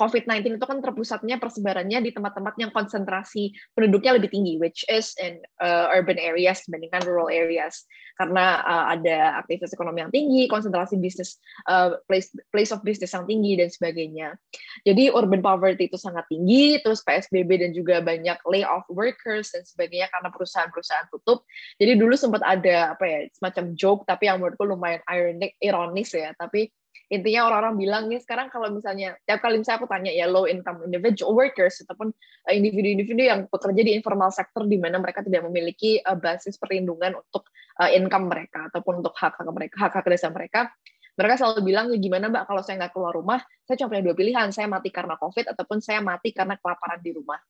COVID-19 0.01 0.57
itu 0.57 0.65
kan 0.65 0.81
terpusatnya 0.81 1.37
persebarannya 1.37 2.01
di 2.01 2.11
tempat-tempat 2.17 2.57
yang 2.57 2.73
konsentrasi 2.73 3.53
penduduknya 3.77 4.17
lebih 4.17 4.33
tinggi, 4.33 4.57
which 4.57 4.81
is 4.89 5.13
in 5.21 5.37
uh, 5.61 5.93
urban 5.93 6.17
areas 6.17 6.65
dibandingkan 6.65 7.05
rural 7.05 7.29
areas. 7.29 7.85
Karena 8.17 8.65
uh, 8.65 8.85
ada 8.97 9.41
aktivitas 9.45 9.77
ekonomi 9.77 10.01
yang 10.01 10.13
tinggi, 10.13 10.49
konsentrasi 10.49 10.97
bisnis, 10.97 11.37
uh, 11.69 12.01
place, 12.09 12.33
place 12.49 12.73
of 12.73 12.81
business 12.81 13.13
yang 13.13 13.29
tinggi, 13.29 13.61
dan 13.61 13.69
sebagainya. 13.69 14.41
Jadi 14.89 15.13
urban 15.13 15.45
poverty 15.45 15.93
itu 15.93 16.01
sangat 16.01 16.25
tinggi, 16.33 16.81
terus 16.81 17.05
PSBB 17.05 17.61
dan 17.61 17.77
juga 17.77 18.01
banyak 18.01 18.41
layoff 18.49 18.89
workers 18.89 19.53
dan 19.53 19.65
sebagainya 19.69 20.09
karena 20.09 20.33
perusahaan-perusahaan 20.33 21.09
tutup. 21.13 21.45
Jadi 21.77 21.93
dulu 22.01 22.17
sempat 22.17 22.41
ada 22.45 22.97
apa 22.97 23.05
ya 23.05 23.21
semacam 23.37 23.65
joke, 23.77 24.03
tapi 24.09 24.33
yang 24.33 24.41
menurutku 24.41 24.65
lumayan 24.65 25.05
ironic, 25.09 25.57
ironis 25.61 26.13
ya, 26.17 26.33
tapi 26.37 26.73
intinya 27.11 27.51
orang-orang 27.51 27.75
bilang 27.75 28.03
nih 28.07 28.23
sekarang 28.23 28.47
kalau 28.55 28.71
misalnya 28.71 29.19
tiap 29.27 29.43
kali 29.43 29.59
misalnya 29.59 29.83
aku 29.83 29.91
tanya 29.91 30.15
ya 30.15 30.31
low 30.31 30.47
income 30.47 30.87
individual 30.87 31.35
workers 31.35 31.83
ataupun 31.83 32.15
uh, 32.47 32.55
individu-individu 32.55 33.23
yang 33.27 33.41
bekerja 33.51 33.83
di 33.83 33.93
informal 33.99 34.31
sector 34.31 34.63
di 34.71 34.79
mana 34.79 35.03
mereka 35.03 35.27
tidak 35.27 35.43
memiliki 35.51 35.99
uh, 36.07 36.15
basis 36.15 36.55
perlindungan 36.55 37.19
untuk 37.19 37.51
uh, 37.83 37.91
income 37.91 38.31
mereka 38.31 38.71
ataupun 38.71 39.03
untuk 39.03 39.19
hak 39.19 39.43
hak 39.43 39.51
mereka 39.51 39.75
hak 39.91 39.93
hak 39.99 40.07
dasar 40.07 40.31
mereka 40.31 40.71
mereka 41.19 41.35
selalu 41.43 41.61
bilang 41.67 41.91
ya 41.91 41.99
gimana 41.99 42.31
mbak 42.31 42.47
kalau 42.47 42.63
saya 42.63 42.87
nggak 42.87 42.95
keluar 42.95 43.13
rumah 43.13 43.43
saya 43.67 43.75
cuma 43.83 43.91
punya 43.91 44.05
dua 44.07 44.15
pilihan 44.15 44.49
saya 44.55 44.71
mati 44.71 44.89
karena 44.95 45.19
covid 45.19 45.51
ataupun 45.51 45.83
saya 45.83 45.99
mati 45.99 46.31
karena 46.31 46.55
kelaparan 46.63 47.03
di 47.03 47.11
rumah 47.11 47.43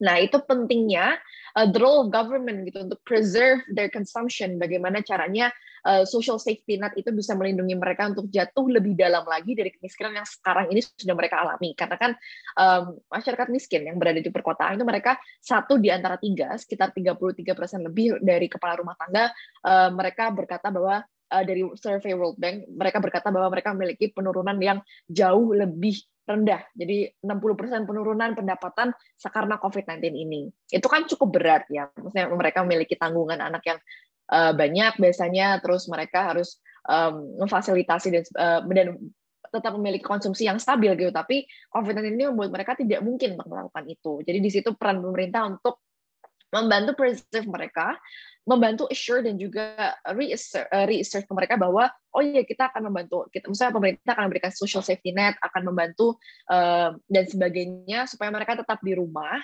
Nah, 0.00 0.16
itu 0.16 0.40
pentingnya 0.48 1.20
uh, 1.56 1.68
the 1.68 1.80
role 1.80 2.06
of 2.06 2.08
government 2.08 2.64
gitu 2.64 2.88
untuk 2.88 3.00
preserve 3.04 3.60
their 3.72 3.92
consumption. 3.92 4.56
Bagaimana 4.56 5.04
caranya 5.04 5.52
uh, 5.84 6.08
social 6.08 6.40
safety 6.40 6.80
net 6.80 6.96
itu 6.96 7.12
bisa 7.12 7.36
melindungi 7.36 7.76
mereka 7.76 8.08
untuk 8.08 8.28
jatuh 8.32 8.66
lebih 8.68 8.96
dalam 8.96 9.24
lagi 9.28 9.52
dari 9.52 9.72
kemiskinan 9.72 10.20
yang 10.20 10.28
sekarang 10.28 10.72
ini 10.72 10.80
sudah 10.80 11.14
mereka 11.16 11.40
alami. 11.44 11.76
Karena 11.76 11.96
kan 12.00 12.12
um, 12.56 12.96
masyarakat 13.12 13.46
miskin 13.52 13.86
yang 13.86 14.00
berada 14.00 14.20
di 14.20 14.32
perkotaan 14.32 14.80
itu 14.80 14.86
mereka 14.88 15.20
satu 15.40 15.76
di 15.76 15.92
antara 15.92 16.16
tiga, 16.16 16.56
sekitar 16.56 16.96
33 16.96 17.44
persen 17.52 17.80
lebih 17.84 18.20
dari 18.24 18.48
kepala 18.48 18.80
rumah 18.80 18.96
tangga, 18.96 19.30
uh, 19.68 19.92
mereka 19.92 20.32
berkata 20.32 20.72
bahwa 20.72 21.04
uh, 21.30 21.44
dari 21.46 21.62
survei 21.78 22.12
World 22.12 22.36
Bank, 22.36 22.66
mereka 22.68 22.98
berkata 22.98 23.30
bahwa 23.30 23.48
mereka 23.54 23.70
memiliki 23.72 24.10
penurunan 24.10 24.58
yang 24.58 24.78
jauh 25.06 25.54
lebih 25.54 25.96
rendah. 26.26 26.62
Jadi 26.78 27.10
60% 27.22 27.88
penurunan 27.90 28.30
pendapatan 28.38 28.94
karena 29.18 29.58
COVID-19 29.58 30.14
ini. 30.14 30.46
Itu 30.70 30.86
kan 30.86 31.06
cukup 31.06 31.28
berat 31.34 31.64
ya. 31.70 31.90
Maksudnya 31.90 32.30
mereka 32.30 32.62
memiliki 32.62 32.94
tanggungan 32.94 33.42
anak 33.42 33.62
yang 33.66 33.78
uh, 34.30 34.52
banyak 34.54 34.98
biasanya, 34.98 35.58
terus 35.58 35.90
mereka 35.90 36.30
harus 36.30 36.62
um, 36.86 37.34
memfasilitasi 37.42 38.08
dan, 38.14 38.24
uh, 38.38 38.60
dan 38.70 38.94
tetap 39.50 39.74
memiliki 39.74 40.06
konsumsi 40.06 40.46
yang 40.46 40.62
stabil 40.62 40.94
gitu. 40.94 41.10
Tapi 41.10 41.42
COVID-19 41.74 42.14
ini 42.14 42.24
membuat 42.30 42.54
mereka 42.54 42.78
tidak 42.78 43.02
mungkin 43.02 43.34
melakukan 43.34 43.84
itu. 43.90 44.22
Jadi 44.22 44.38
di 44.38 44.50
situ 44.50 44.70
peran 44.78 45.02
pemerintah 45.02 45.50
untuk 45.50 45.82
membantu 46.50 46.98
preserve 46.98 47.46
mereka 47.46 47.94
membantu 48.48 48.88
assure 48.88 49.20
dan 49.20 49.36
juga 49.36 49.94
uh, 50.00 50.14
reassert 50.86 51.24
ke 51.28 51.32
mereka 51.36 51.60
bahwa 51.60 51.92
oh 52.16 52.22
iya 52.24 52.42
kita 52.42 52.72
akan 52.72 52.88
membantu 52.88 53.28
kita 53.28 53.46
misalnya 53.46 53.76
pemerintah 53.76 54.12
akan 54.16 54.24
memberikan 54.26 54.52
social 54.52 54.80
safety 54.80 55.12
net 55.12 55.36
akan 55.44 55.70
membantu 55.70 56.16
uh, 56.48 56.96
dan 57.06 57.24
sebagainya 57.28 58.08
supaya 58.08 58.32
mereka 58.32 58.56
tetap 58.58 58.80
di 58.80 58.96
rumah 58.96 59.38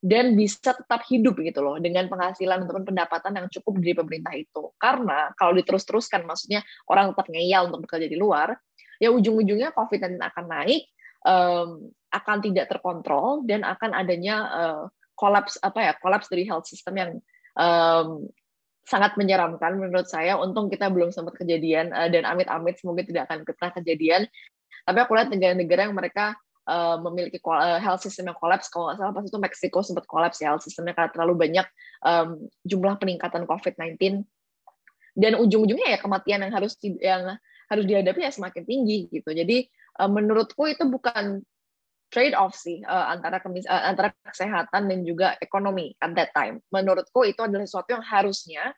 dan 0.00 0.32
bisa 0.32 0.72
tetap 0.72 1.04
hidup 1.12 1.36
gitu 1.44 1.60
loh 1.60 1.76
dengan 1.76 2.08
penghasilan 2.08 2.64
ataupun 2.64 2.88
pendapatan 2.88 3.36
yang 3.36 3.46
cukup 3.52 3.84
dari 3.84 3.92
pemerintah 3.92 4.32
itu. 4.32 4.72
Karena 4.80 5.28
kalau 5.36 5.52
diterus-teruskan 5.52 6.24
maksudnya 6.24 6.64
orang 6.88 7.12
tetap 7.12 7.28
ngeyel 7.28 7.68
untuk 7.68 7.84
bekerja 7.84 8.08
di 8.08 8.16
luar 8.16 8.56
ya 8.96 9.12
ujung-ujungnya 9.12 9.76
COVID-19 9.76 10.20
akan 10.20 10.44
naik 10.48 10.82
um, 11.24 11.88
akan 12.12 12.38
tidak 12.44 12.68
terkontrol 12.68 13.44
dan 13.44 13.64
akan 13.64 13.96
adanya 13.96 14.36
uh, 14.48 14.82
kolaps 15.16 15.60
apa 15.60 15.80
ya 15.80 15.92
kolaps 16.00 16.28
dari 16.32 16.44
health 16.48 16.68
system 16.68 16.96
yang 16.96 17.10
um, 17.56 18.28
sangat 18.90 19.14
menyeramkan 19.14 19.78
menurut 19.78 20.10
saya. 20.10 20.34
Untung 20.34 20.66
kita 20.66 20.90
belum 20.90 21.14
sempat 21.14 21.38
kejadian 21.38 21.94
uh, 21.94 22.10
dan 22.10 22.26
amit-amit 22.26 22.82
semoga 22.82 23.06
tidak 23.06 23.30
akan 23.30 23.46
pernah 23.46 23.72
kejadian. 23.78 24.26
Tapi 24.82 24.98
aku 24.98 25.14
lihat 25.14 25.30
negara-negara 25.30 25.86
yang 25.86 25.94
mereka 25.94 26.34
uh, 26.66 26.98
memiliki 26.98 27.38
uh, 27.46 27.78
health 27.78 28.02
system 28.02 28.34
yang 28.34 28.38
kolaps, 28.38 28.66
kalau 28.66 28.90
nggak 28.90 28.98
salah 28.98 29.14
pas 29.14 29.22
itu 29.22 29.38
Meksiko 29.38 29.78
sempat 29.86 30.04
kolaps 30.10 30.42
ya 30.42 30.50
health 30.50 30.66
systemnya 30.66 30.98
karena 30.98 31.10
terlalu 31.14 31.34
banyak 31.38 31.66
um, 32.02 32.50
jumlah 32.66 32.98
peningkatan 32.98 33.46
COVID-19 33.46 34.26
dan 35.14 35.32
ujung-ujungnya 35.38 35.94
ya 35.94 35.98
kematian 35.98 36.42
yang 36.42 36.52
harus 36.54 36.74
yang 36.98 37.22
harus 37.70 37.84
dihadapi 37.86 38.26
ya 38.26 38.32
semakin 38.34 38.62
tinggi 38.66 39.06
gitu. 39.10 39.30
Jadi 39.30 39.70
uh, 40.02 40.10
menurutku 40.10 40.66
itu 40.66 40.82
bukan 40.86 41.42
trade 42.10 42.34
off 42.34 42.58
sih 42.58 42.82
uh, 42.82 43.14
antara 43.14 43.38
kemis 43.38 43.64
uh, 43.70 43.86
antara 43.86 44.10
kesehatan 44.26 44.90
dan 44.90 45.00
juga 45.06 45.38
ekonomi 45.38 45.94
at 46.02 46.12
that 46.18 46.34
time. 46.34 46.58
Menurutku 46.74 47.22
itu 47.24 47.40
adalah 47.40 47.64
sesuatu 47.64 47.94
yang 47.96 48.04
harusnya 48.04 48.74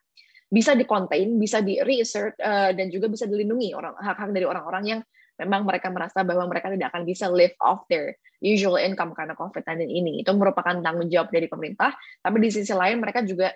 bisa 0.53 0.77
dikontain, 0.77 1.41
bisa 1.41 1.65
di 1.65 1.81
reassert 1.81 2.37
uh, 2.37 2.77
dan 2.77 2.93
juga 2.93 3.09
bisa 3.09 3.25
dilindungi 3.25 3.73
orang 3.73 3.97
hak-hak 3.97 4.31
dari 4.37 4.45
orang-orang 4.45 4.85
yang 4.85 5.01
memang 5.41 5.65
mereka 5.65 5.89
merasa 5.89 6.21
bahwa 6.23 6.45
mereka 6.45 6.69
tidak 6.69 6.93
akan 6.93 7.09
bisa 7.09 7.27
live 7.33 7.57
off 7.65 7.89
their 7.89 8.15
usual 8.45 8.77
income 8.77 9.17
karena 9.17 9.33
COVID-19 9.33 9.89
ini. 9.89 10.13
Itu 10.21 10.37
merupakan 10.37 10.77
tanggung 10.85 11.09
jawab 11.09 11.33
dari 11.33 11.49
pemerintah, 11.49 11.97
tapi 12.21 12.37
di 12.45 12.53
sisi 12.53 12.77
lain 12.77 13.01
mereka 13.01 13.25
juga 13.25 13.49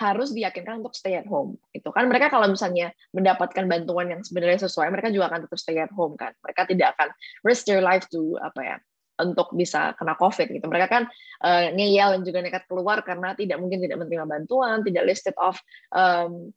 harus 0.00 0.32
diyakinkan 0.32 0.80
untuk 0.80 0.96
stay 0.96 1.12
at 1.20 1.28
home. 1.28 1.60
Itu 1.76 1.92
kan 1.92 2.08
mereka 2.08 2.32
kalau 2.32 2.48
misalnya 2.48 2.88
mendapatkan 3.12 3.68
bantuan 3.68 4.08
yang 4.08 4.24
sebenarnya 4.24 4.64
sesuai, 4.64 4.88
mereka 4.88 5.12
juga 5.12 5.28
akan 5.28 5.44
tetap 5.44 5.60
stay 5.60 5.76
at 5.76 5.92
home 5.92 6.16
kan. 6.16 6.32
Mereka 6.40 6.72
tidak 6.72 6.96
akan 6.96 7.12
risk 7.44 7.68
their 7.68 7.84
life 7.84 8.08
to 8.08 8.40
apa 8.40 8.60
ya 8.64 8.76
untuk 9.22 9.52
bisa 9.52 9.92
kena 9.96 10.16
COVID 10.16 10.48
gitu. 10.50 10.66
Mereka 10.66 10.88
kan 10.88 11.04
uh, 11.44 11.68
ngeyel 11.72 12.16
dan 12.18 12.22
juga 12.24 12.38
nekat 12.40 12.64
keluar 12.66 13.04
karena 13.04 13.36
tidak 13.36 13.60
mungkin 13.60 13.84
tidak 13.84 14.00
menerima 14.00 14.26
bantuan, 14.26 14.80
tidak 14.82 15.04
listed 15.06 15.36
off 15.36 15.60
um, 15.92 16.50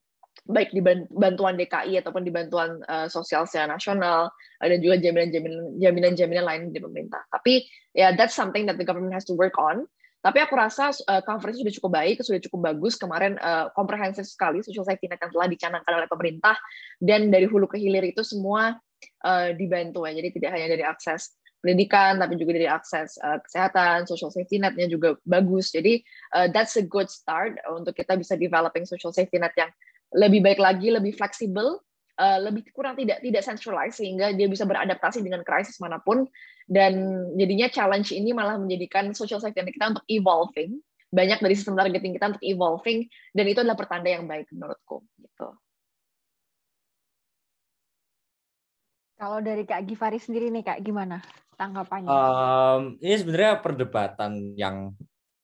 baik 0.44 0.76
di 0.76 0.84
bantuan 1.14 1.56
DKI 1.56 2.04
ataupun 2.04 2.28
di 2.28 2.32
bantuan 2.34 2.84
uh, 2.92 3.08
sosial 3.08 3.48
secara 3.48 3.72
nasional 3.80 4.28
uh, 4.60 4.68
dan 4.68 4.80
juga 4.84 5.00
jaminan-jaminan 5.00 5.80
jaminan-jaminan 5.80 6.46
lain 6.46 6.62
di 6.76 6.80
pemerintah. 6.84 7.22
Tapi 7.32 7.64
ya 7.96 8.10
yeah, 8.10 8.12
that's 8.12 8.36
something 8.36 8.68
that 8.68 8.76
the 8.76 8.84
government 8.84 9.16
has 9.16 9.24
to 9.24 9.36
work 9.36 9.56
on. 9.56 9.88
Tapi 10.24 10.40
aku 10.40 10.56
rasa 10.56 10.96
uh, 11.12 11.20
sudah 11.52 11.74
cukup 11.76 11.92
baik, 12.00 12.24
sudah 12.24 12.40
cukup 12.40 12.72
bagus. 12.72 12.96
Kemarin 12.96 13.36
uh, 13.44 13.76
komprehensif 13.76 14.24
sekali 14.24 14.64
social 14.64 14.88
safety 14.88 15.12
net 15.12 15.20
yang 15.20 15.36
telah 15.36 15.48
dicanangkan 15.52 15.94
oleh 16.00 16.08
pemerintah 16.08 16.56
dan 17.04 17.28
dari 17.28 17.44
hulu 17.44 17.68
ke 17.68 17.76
hilir 17.76 18.08
itu 18.08 18.24
semua 18.24 18.80
uh, 19.28 19.50
dibantu 19.52 20.08
ya. 20.08 20.16
Jadi 20.16 20.40
tidak 20.40 20.50
hanya 20.56 20.68
dari 20.72 20.84
akses 20.88 21.36
pendidikan, 21.64 22.20
tapi 22.20 22.36
juga 22.36 22.60
dari 22.60 22.68
akses 22.68 23.16
uh, 23.24 23.40
kesehatan, 23.40 24.04
social 24.04 24.28
safety 24.28 24.60
netnya 24.60 24.92
juga 24.92 25.16
bagus. 25.24 25.72
Jadi 25.72 26.04
uh, 26.36 26.52
that's 26.52 26.76
a 26.76 26.84
good 26.84 27.08
start 27.08 27.56
untuk 27.72 27.96
kita 27.96 28.20
bisa 28.20 28.36
developing 28.36 28.84
social 28.84 29.16
safety 29.16 29.40
net 29.40 29.56
yang 29.56 29.72
lebih 30.12 30.44
baik 30.44 30.60
lagi, 30.60 30.92
lebih 30.92 31.16
fleksibel, 31.16 31.80
uh, 32.20 32.40
lebih 32.44 32.68
kurang 32.76 33.00
tidak 33.00 33.24
tidak 33.24 33.42
centralized 33.48 33.98
sehingga 33.98 34.36
dia 34.36 34.52
bisa 34.52 34.68
beradaptasi 34.68 35.24
dengan 35.24 35.42
krisis 35.48 35.80
mana 35.80 36.04
pun. 36.04 36.28
Dan 36.68 37.26
jadinya 37.40 37.72
challenge 37.72 38.12
ini 38.12 38.36
malah 38.36 38.60
menjadikan 38.60 39.16
social 39.16 39.40
safety 39.40 39.64
net 39.64 39.72
kita 39.72 39.96
untuk 39.96 40.06
evolving. 40.12 40.84
Banyak 41.14 41.40
dari 41.46 41.56
sistem 41.56 41.80
targeting 41.80 42.18
kita 42.18 42.36
untuk 42.36 42.44
evolving 42.44 43.08
dan 43.32 43.46
itu 43.48 43.64
adalah 43.64 43.80
pertanda 43.80 44.12
yang 44.12 44.28
baik 44.28 44.52
menurutku. 44.52 45.06
Gitu. 45.16 45.48
Kalau 49.14 49.40
dari 49.40 49.64
Kak 49.64 49.88
Givari 49.88 50.20
sendiri 50.20 50.52
nih 50.52 50.66
Kak, 50.68 50.84
gimana? 50.84 51.24
Tanggapannya? 51.56 52.10
Um, 52.10 52.82
ini 53.00 53.16
sebenarnya 53.16 53.62
perdebatan 53.62 54.54
yang 54.58 54.98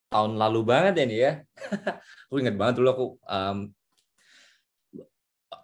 tahun 0.10 0.36
lalu 0.36 0.62
banget 0.65 0.93
ya 1.02 1.06
ya. 1.06 1.34
aku 2.28 2.36
ingat 2.41 2.56
banget 2.58 2.74
dulu 2.82 2.89
aku 2.89 3.06
um, 3.30 3.58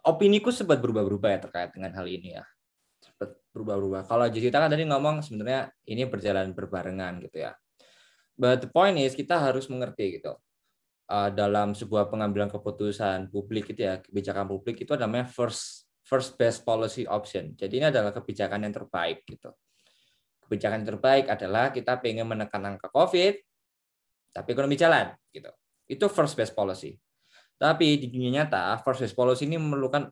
opiniku 0.06 0.54
sempat 0.54 0.78
berubah-berubah 0.78 1.28
ya 1.34 1.38
terkait 1.42 1.70
dengan 1.74 1.92
hal 1.98 2.06
ini 2.06 2.38
ya. 2.38 2.44
Sempat 3.02 3.34
berubah-berubah. 3.50 4.06
Kalau 4.06 4.24
Jessica 4.30 4.62
kan 4.62 4.70
tadi 4.70 4.86
ngomong 4.86 5.20
sebenarnya 5.20 5.68
ini 5.90 6.06
berjalan 6.06 6.54
berbarengan 6.54 7.18
gitu 7.26 7.50
ya. 7.50 7.52
But 8.38 8.62
the 8.62 8.70
point 8.70 8.96
is 9.02 9.18
kita 9.18 9.36
harus 9.36 9.66
mengerti 9.66 10.22
gitu. 10.22 10.38
Uh, 11.06 11.30
dalam 11.30 11.70
sebuah 11.70 12.10
pengambilan 12.10 12.50
keputusan 12.50 13.30
publik 13.30 13.70
itu 13.70 13.86
ya 13.86 14.02
kebijakan 14.02 14.50
publik 14.50 14.82
itu 14.82 14.90
namanya 14.98 15.30
first 15.30 15.86
first 16.02 16.34
best 16.38 16.62
policy 16.66 17.06
option. 17.06 17.54
Jadi 17.58 17.82
ini 17.82 17.86
adalah 17.90 18.10
kebijakan 18.14 18.66
yang 18.66 18.74
terbaik 18.74 19.22
gitu 19.26 19.54
kebijakan 20.46 20.86
terbaik 20.86 21.26
adalah 21.26 21.74
kita 21.74 21.98
pengen 21.98 22.30
menekan 22.30 22.62
angka 22.62 22.88
COVID, 22.94 23.34
tapi 24.30 24.48
ekonomi 24.54 24.78
jalan. 24.78 25.10
gitu. 25.34 25.50
Itu 25.90 26.06
first 26.06 26.38
best 26.38 26.54
policy. 26.54 26.96
Tapi 27.56 27.98
di 27.98 28.06
dunia 28.12 28.42
nyata, 28.42 28.78
first 28.80 29.02
best 29.02 29.16
policy 29.16 29.48
ini 29.48 29.58
memerlukan 29.58 30.06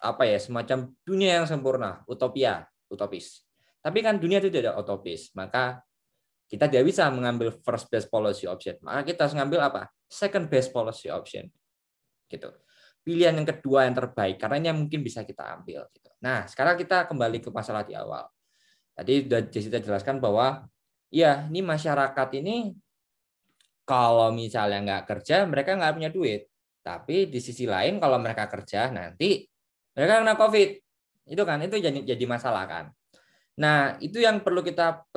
apa 0.00 0.24
ya 0.24 0.40
semacam 0.40 0.94
dunia 1.04 1.42
yang 1.42 1.46
sempurna, 1.48 2.00
utopia, 2.08 2.64
utopis. 2.88 3.44
Tapi 3.80 4.04
kan 4.04 4.20
dunia 4.20 4.40
itu 4.40 4.52
tidak 4.52 4.76
utopis, 4.76 5.32
maka 5.32 5.80
kita 6.50 6.66
tidak 6.66 6.84
bisa 6.90 7.08
mengambil 7.08 7.54
first 7.62 7.88
best 7.88 8.10
policy 8.10 8.44
option. 8.44 8.76
Maka 8.84 9.06
kita 9.06 9.24
harus 9.24 9.34
mengambil 9.38 9.64
apa? 9.64 9.82
Second 10.10 10.50
best 10.50 10.74
policy 10.74 11.08
option. 11.08 11.46
Gitu. 12.26 12.48
Pilihan 13.00 13.32
yang 13.32 13.48
kedua 13.48 13.88
yang 13.88 13.96
terbaik, 13.96 14.36
karena 14.36 14.60
ini 14.60 14.68
mungkin 14.76 15.00
bisa 15.00 15.24
kita 15.24 15.56
ambil. 15.56 15.88
Gitu. 15.94 16.10
Nah, 16.20 16.44
sekarang 16.44 16.76
kita 16.76 17.08
kembali 17.08 17.40
ke 17.40 17.48
masalah 17.48 17.80
di 17.86 17.96
awal. 17.96 18.28
Tadi 19.00 19.24
sudah 19.24 19.40
Jessica 19.48 19.80
jelaskan 19.80 20.20
bahwa 20.20 20.68
ya 21.08 21.48
ini 21.48 21.64
masyarakat 21.64 22.28
ini 22.36 22.76
kalau 23.88 24.28
misalnya 24.28 24.84
nggak 24.84 25.04
kerja 25.08 25.48
mereka 25.48 25.72
nggak 25.72 25.96
punya 25.96 26.12
duit. 26.12 26.44
Tapi 26.84 27.32
di 27.32 27.40
sisi 27.40 27.64
lain 27.64 27.96
kalau 27.96 28.20
mereka 28.20 28.44
kerja 28.44 28.92
nanti 28.92 29.48
mereka 29.96 30.20
kena 30.20 30.36
COVID. 30.36 30.70
Itu 31.32 31.42
kan 31.48 31.64
itu 31.64 31.80
jadi 31.80 32.04
jadi 32.04 32.24
masalah 32.28 32.68
kan. 32.68 32.84
Nah, 33.56 33.96
itu 34.04 34.20
yang 34.20 34.44
perlu 34.44 34.60
kita 34.60 35.08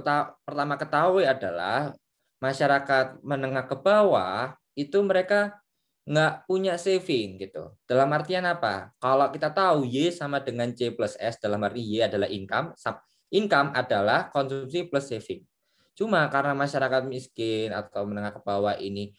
pertama 0.48 0.80
ketahui 0.80 1.28
adalah 1.28 1.91
masyarakat 2.39 3.19
menengah 3.19 3.67
ke 3.67 3.76
bawah 3.76 4.56
itu 4.80 4.96
mereka 5.04 5.60
nggak 6.08 6.48
punya 6.48 6.80
saving 6.80 7.36
gitu. 7.36 7.76
Dalam 7.84 8.08
artian 8.15 8.48
apa? 8.48 8.96
Kalau 8.96 9.28
kita 9.28 9.52
tahu 9.52 9.88
Y 9.88 10.08
sama 10.12 10.39
dengan 10.39 10.72
C 10.72 10.91
plus 10.96 11.19
S 11.19 11.36
dalam 11.39 11.60
arti 11.67 11.84
Y 11.84 12.00
adalah 12.00 12.32
income, 12.32 12.76
income 13.34 13.74
adalah 13.74 14.30
konsumsi 14.30 14.86
plus 14.86 15.10
saving. 15.10 15.41
Cuma 15.98 16.30
karena 16.30 16.54
masyarakat 16.54 17.10
miskin 17.10 17.74
atau 17.74 18.06
menengah 18.06 18.38
ke 18.38 18.41
bawah 18.46 18.78
ini 18.78 19.13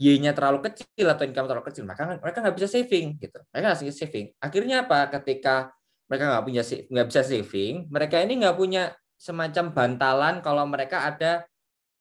Y-nya 0.00 0.32
terlalu 0.32 0.64
kecil 0.64 1.12
atau 1.12 1.28
income 1.28 1.44
terlalu 1.44 1.68
kecil, 1.68 1.84
maka 1.84 2.08
mereka 2.08 2.40
nggak 2.40 2.56
bisa 2.56 2.72
saving 2.72 3.20
gitu. 3.20 3.36
Mereka 3.52 3.64
nggak 3.68 3.80
bisa 3.84 3.94
saving. 4.00 4.32
Akhirnya 4.40 4.88
apa? 4.88 5.12
Ketika 5.12 5.76
mereka 6.08 6.24
nggak 6.32 6.44
punya 6.48 6.62
nggak 6.64 7.06
bisa 7.12 7.20
saving, 7.20 7.84
mereka 7.92 8.16
ini 8.24 8.40
nggak 8.40 8.56
punya 8.56 8.96
semacam 9.20 9.76
bantalan 9.76 10.34
kalau 10.40 10.64
mereka 10.64 11.04
ada 11.04 11.44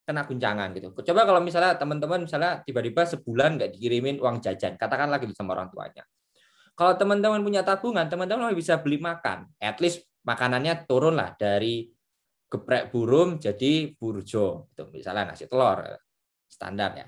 kena 0.08 0.24
guncangan 0.24 0.72
gitu. 0.80 0.96
Coba 1.12 1.28
kalau 1.28 1.44
misalnya 1.44 1.76
teman-teman 1.76 2.24
misalnya 2.24 2.64
tiba-tiba 2.64 3.04
sebulan 3.04 3.60
nggak 3.60 3.70
dikirimin 3.76 4.24
uang 4.24 4.40
jajan, 4.42 4.80
katakanlah 4.80 5.20
gitu 5.20 5.36
sama 5.36 5.60
orang 5.60 5.68
tuanya. 5.68 6.08
Kalau 6.80 6.96
teman-teman 6.96 7.44
punya 7.44 7.62
tabungan, 7.62 8.08
teman-teman 8.10 8.56
bisa 8.56 8.80
beli 8.82 8.98
makan. 8.98 9.52
At 9.62 9.78
least 9.84 10.09
makanannya 10.30 10.86
turun 10.86 11.18
lah 11.18 11.34
dari 11.34 11.90
geprek 12.50 12.94
burung 12.94 13.42
jadi 13.42 13.94
burjo 13.98 14.70
itu 14.74 14.84
misalnya 14.94 15.34
nasi 15.34 15.50
telur 15.50 15.82
standar 16.46 16.92
ya. 16.98 17.08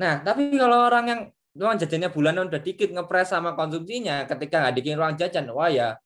Nah 0.00 0.20
tapi 0.20 0.52
kalau 0.56 0.88
orang 0.88 1.04
yang 1.08 1.20
uang 1.56 1.76
jajannya 1.80 2.12
bulanan 2.12 2.48
udah 2.52 2.60
dikit 2.60 2.92
ngepres 2.92 3.32
sama 3.32 3.56
konsumsinya 3.56 4.28
ketika 4.28 4.60
nggak 4.64 4.74
dikirim 4.76 5.00
uang 5.00 5.16
jajan 5.16 5.48
wah 5.52 5.72
ya 5.72 5.96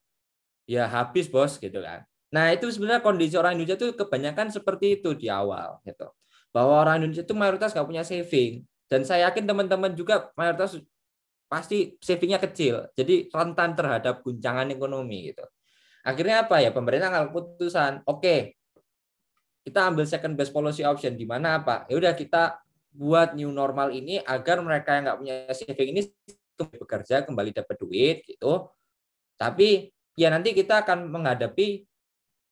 ya 0.67 0.87
habis 0.87 1.27
bos 1.27 1.59
gitu 1.59 1.83
kan. 1.83 2.07
Nah 2.31 2.55
itu 2.55 2.71
sebenarnya 2.71 3.03
kondisi 3.03 3.35
orang 3.35 3.59
Indonesia 3.59 3.77
itu 3.79 3.87
kebanyakan 3.99 4.47
seperti 4.51 4.99
itu 4.99 5.15
di 5.15 5.27
awal 5.27 5.83
gitu. 5.83 6.07
Bahwa 6.55 6.83
orang 6.87 7.03
Indonesia 7.03 7.23
itu 7.27 7.35
mayoritas 7.35 7.71
nggak 7.75 7.87
punya 7.87 8.03
saving. 8.03 8.63
Dan 8.87 9.07
saya 9.07 9.31
yakin 9.31 9.47
teman-teman 9.47 9.95
juga 9.95 10.29
mayoritas 10.35 10.77
pasti 11.53 11.93
savingnya 12.01 12.41
kecil 12.41 12.89
jadi 12.97 13.29
rentan 13.29 13.77
terhadap 13.77 14.25
guncangan 14.25 14.73
ekonomi 14.73 15.29
gitu 15.29 15.45
Akhirnya 16.03 16.43
apa 16.43 16.59
ya? 16.59 16.75
Pemerintah 16.75 17.07
ngambil 17.09 17.29
keputusan, 17.31 18.03
oke, 18.03 18.19
okay, 18.19 18.39
kita 19.63 19.79
ambil 19.87 20.03
second 20.03 20.35
best 20.35 20.51
policy 20.51 20.83
option 20.83 21.15
di 21.15 21.23
mana 21.23 21.63
apa? 21.63 21.87
Ya 21.87 21.95
udah 21.95 22.13
kita 22.13 22.59
buat 22.93 23.33
new 23.33 23.49
normal 23.49 23.95
ini 23.95 24.19
agar 24.21 24.59
mereka 24.59 24.99
yang 24.99 25.03
nggak 25.09 25.19
punya 25.23 25.35
saving 25.55 25.89
ini 25.95 26.01
bekerja, 26.59 27.23
kembali 27.23 27.55
dapat 27.55 27.75
duit 27.79 28.27
gitu. 28.27 28.67
Tapi 29.39 29.89
ya 30.19 30.29
nanti 30.29 30.51
kita 30.51 30.83
akan 30.83 31.07
menghadapi 31.09 31.87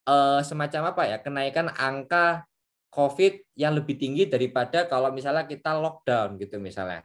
uh, 0.07 0.39
semacam 0.41 0.95
apa 0.95 1.03
ya? 1.11 1.17
Kenaikan 1.19 1.67
angka 1.75 2.47
COVID 2.91 3.55
yang 3.59 3.75
lebih 3.75 3.99
tinggi 3.99 4.27
daripada 4.27 4.87
kalau 4.87 5.11
misalnya 5.11 5.43
kita 5.43 5.75
lockdown 5.75 6.39
gitu 6.39 6.59
misalnya. 6.59 7.03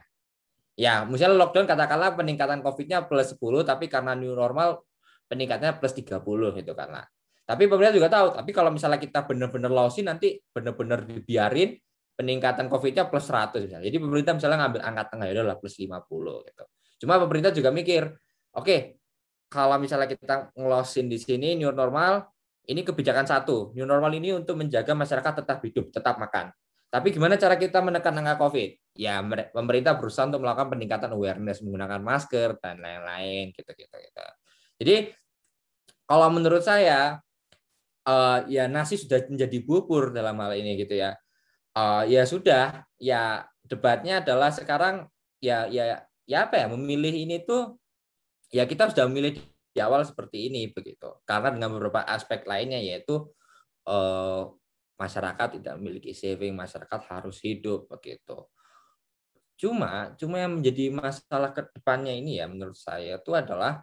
Ya, 0.77 1.03
misalnya 1.03 1.41
lockdown 1.41 1.65
katakanlah 1.65 2.13
peningkatan 2.13 2.61
COVID-nya 2.61 3.09
plus 3.09 3.33
10, 3.33 3.65
tapi 3.65 3.89
karena 3.89 4.13
new 4.13 4.37
normal 4.37 4.86
peningkatnya 5.27 5.75
plus 5.77 5.93
30 5.93 6.23
gitu 6.57 6.73
kan 6.73 6.89
lah. 6.89 7.05
Tapi 7.47 7.63
pemerintah 7.71 7.95
juga 7.95 8.09
tahu, 8.11 8.27
tapi 8.35 8.51
kalau 8.51 8.75
misalnya 8.75 8.99
kita 8.99 9.23
benar-benar 9.23 9.71
lawsin 9.71 10.11
nanti 10.11 10.35
benar-benar 10.51 11.07
dibiarin 11.07 11.79
peningkatan 12.17 12.67
COVID-nya 12.67 13.07
plus 13.07 13.29
100 13.29 13.63
misalnya. 13.63 13.85
Jadi 13.87 13.97
pemerintah 14.03 14.33
misalnya 14.35 14.67
ngambil 14.67 14.81
angka 14.83 15.03
tengah 15.15 15.25
ya 15.29 15.33
udahlah 15.39 15.57
plus 15.61 15.75
50 15.79 16.49
gitu. 16.51 16.63
Cuma 17.05 17.21
pemerintah 17.21 17.53
juga 17.53 17.69
mikir, 17.71 18.03
oke, 18.57 18.65
okay, 18.65 18.79
kalau 19.47 19.79
misalnya 19.79 20.11
kita 20.11 20.51
ngelosin 20.57 21.07
di 21.07 21.15
sini 21.21 21.55
new 21.55 21.71
normal, 21.71 22.27
ini 22.67 22.83
kebijakan 22.83 23.23
satu. 23.23 23.71
New 23.77 23.87
normal 23.87 24.11
ini 24.17 24.35
untuk 24.35 24.59
menjaga 24.59 24.91
masyarakat 24.91 25.45
tetap 25.45 25.63
hidup, 25.63 25.87
tetap 25.93 26.19
makan. 26.19 26.51
Tapi 26.87 27.11
gimana 27.11 27.39
cara 27.39 27.55
kita 27.55 27.79
menekan 27.79 28.15
angka 28.15 28.43
COVID? 28.43 28.95
Ya 28.95 29.23
pemerintah 29.51 29.95
berusaha 29.95 30.27
untuk 30.27 30.43
melakukan 30.43 30.71
peningkatan 30.75 31.11
awareness 31.15 31.63
menggunakan 31.63 31.99
masker 32.03 32.59
dan 32.59 32.79
lain-lain 32.79 33.55
gitu-gitu. 33.55 33.91
Gitu. 33.91 34.25
Jadi 34.77 35.11
kalau 36.07 36.29
menurut 36.31 36.63
saya 36.63 37.19
uh, 38.07 38.39
ya 38.47 38.71
nasi 38.71 38.95
sudah 38.95 39.25
menjadi 39.27 39.57
bubur 39.65 40.15
dalam 40.15 40.39
hal 40.39 40.55
ini 40.55 40.79
gitu 40.79 40.95
ya. 40.95 41.17
Uh, 41.77 42.07
ya 42.09 42.25
sudah, 42.25 42.87
ya 42.97 43.45
debatnya 43.61 44.23
adalah 44.23 44.49
sekarang 44.49 45.05
ya 45.37 45.69
ya 45.69 46.01
ya 46.25 46.49
apa 46.49 46.65
ya 46.65 46.67
memilih 46.73 47.13
ini 47.13 47.45
tuh 47.45 47.77
ya 48.49 48.65
kita 48.65 48.89
sudah 48.89 49.05
memilih 49.05 49.37
di 49.75 49.79
awal 49.83 50.01
seperti 50.01 50.49
ini 50.49 50.73
begitu. 50.73 51.21
Karena 51.27 51.53
dengan 51.53 51.77
beberapa 51.77 52.01
aspek 52.01 52.47
lainnya 52.49 52.81
yaitu 52.81 53.29
uh, 53.85 54.49
masyarakat 54.97 55.61
tidak 55.61 55.77
memiliki 55.77 56.11
saving, 56.17 56.57
masyarakat 56.57 56.99
harus 57.13 57.37
hidup 57.45 57.85
begitu. 57.85 58.49
Cuma, 59.57 60.13
cuma 60.17 60.37
yang 60.37 60.61
menjadi 60.61 60.93
masalah 60.93 61.49
ke 61.53 61.65
depannya 61.73 62.13
ini 62.13 62.37
ya 62.41 62.45
menurut 62.45 62.77
saya 62.77 63.17
itu 63.17 63.33
adalah 63.33 63.81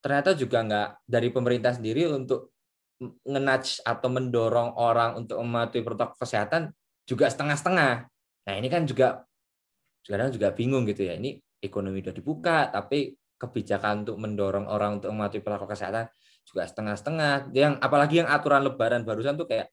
ternyata 0.00 0.32
juga 0.36 0.64
nggak 0.64 0.88
dari 1.04 1.28
pemerintah 1.28 1.76
sendiri 1.76 2.08
untuk 2.08 2.52
ngenaj 3.00 3.80
atau 3.80 4.08
mendorong 4.12 4.76
orang 4.76 5.16
untuk 5.16 5.40
mematuhi 5.40 5.80
protokol 5.80 6.16
kesehatan 6.20 6.72
juga 7.08 7.32
setengah-setengah. 7.32 7.92
Nah 8.44 8.54
ini 8.56 8.68
kan 8.68 8.84
juga 8.84 9.24
sekarang 10.04 10.32
juga 10.32 10.52
bingung 10.52 10.84
gitu 10.84 11.08
ya. 11.08 11.16
Ini 11.16 11.40
ekonomi 11.60 12.04
sudah 12.04 12.16
dibuka, 12.16 12.58
tapi 12.68 13.16
kebijakan 13.40 14.04
untuk 14.04 14.16
mendorong 14.20 14.66
orang 14.68 15.00
untuk 15.00 15.12
mematuhi 15.16 15.40
protokol 15.40 15.72
kesehatan 15.72 16.12
juga 16.44 16.68
setengah-setengah. 16.68 17.52
Yang 17.56 17.72
apalagi 17.80 18.14
yang 18.20 18.28
aturan 18.28 18.68
Lebaran 18.68 19.04
barusan 19.04 19.40
tuh 19.40 19.48
kayak 19.48 19.72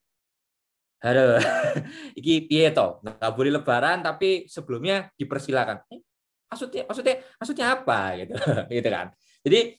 Halo, 0.98 1.38
iki 2.20 2.50
piye 2.50 2.74
to? 2.74 2.98
Nggak 3.06 3.32
boleh 3.38 3.54
lebaran 3.54 4.02
tapi 4.02 4.50
sebelumnya 4.50 5.14
dipersilakan. 5.14 5.86
Eh, 5.94 6.02
maksudnya 6.50 6.90
maksudnya 6.90 7.22
maksudnya 7.38 7.66
apa 7.70 8.00
gitu. 8.18 8.34
gitu 8.82 8.90
kan. 8.90 9.14
Jadi 9.46 9.78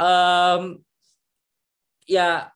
um, 0.00 0.80
ya 2.06 2.50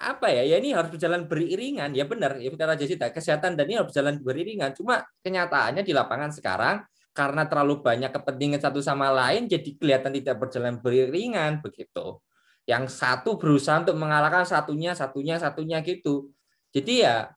apa 0.00 0.26
ya? 0.32 0.42
Ya 0.48 0.56
ini 0.60 0.72
harus 0.72 0.90
berjalan 0.96 1.28
beriringan. 1.28 1.92
Ya 1.92 2.08
benar 2.08 2.40
ya 2.40 2.48
kata 2.52 2.74
Jessica 2.80 3.12
kesehatan 3.12 3.54
dan 3.58 3.64
ini 3.68 3.76
harus 3.76 3.92
berjalan 3.92 4.16
beriringan. 4.24 4.70
Cuma 4.72 5.04
kenyataannya 5.20 5.84
di 5.84 5.92
lapangan 5.92 6.32
sekarang 6.32 6.80
karena 7.12 7.44
terlalu 7.44 7.84
banyak 7.84 8.10
kepentingan 8.14 8.60
satu 8.62 8.80
sama 8.80 9.10
lain 9.10 9.50
jadi 9.50 9.70
kelihatan 9.76 10.14
tidak 10.14 10.36
berjalan 10.40 10.80
beriringan 10.80 11.60
begitu. 11.60 12.22
Yang 12.64 12.96
satu 12.96 13.36
berusaha 13.36 13.82
untuk 13.82 13.98
mengalahkan 13.98 14.46
satunya 14.48 14.96
satunya 14.96 15.36
satunya 15.36 15.84
gitu. 15.84 16.32
Jadi 16.72 17.04
ya 17.04 17.28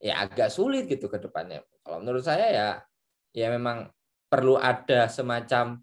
ya 0.00 0.24
agak 0.24 0.48
sulit 0.48 0.88
gitu 0.88 1.12
ke 1.12 1.20
depannya. 1.20 1.60
Kalau 1.84 2.00
menurut 2.00 2.24
saya 2.24 2.46
ya 2.48 2.68
ya 3.36 3.46
memang 3.52 3.92
perlu 4.30 4.56
ada 4.56 5.10
semacam 5.10 5.82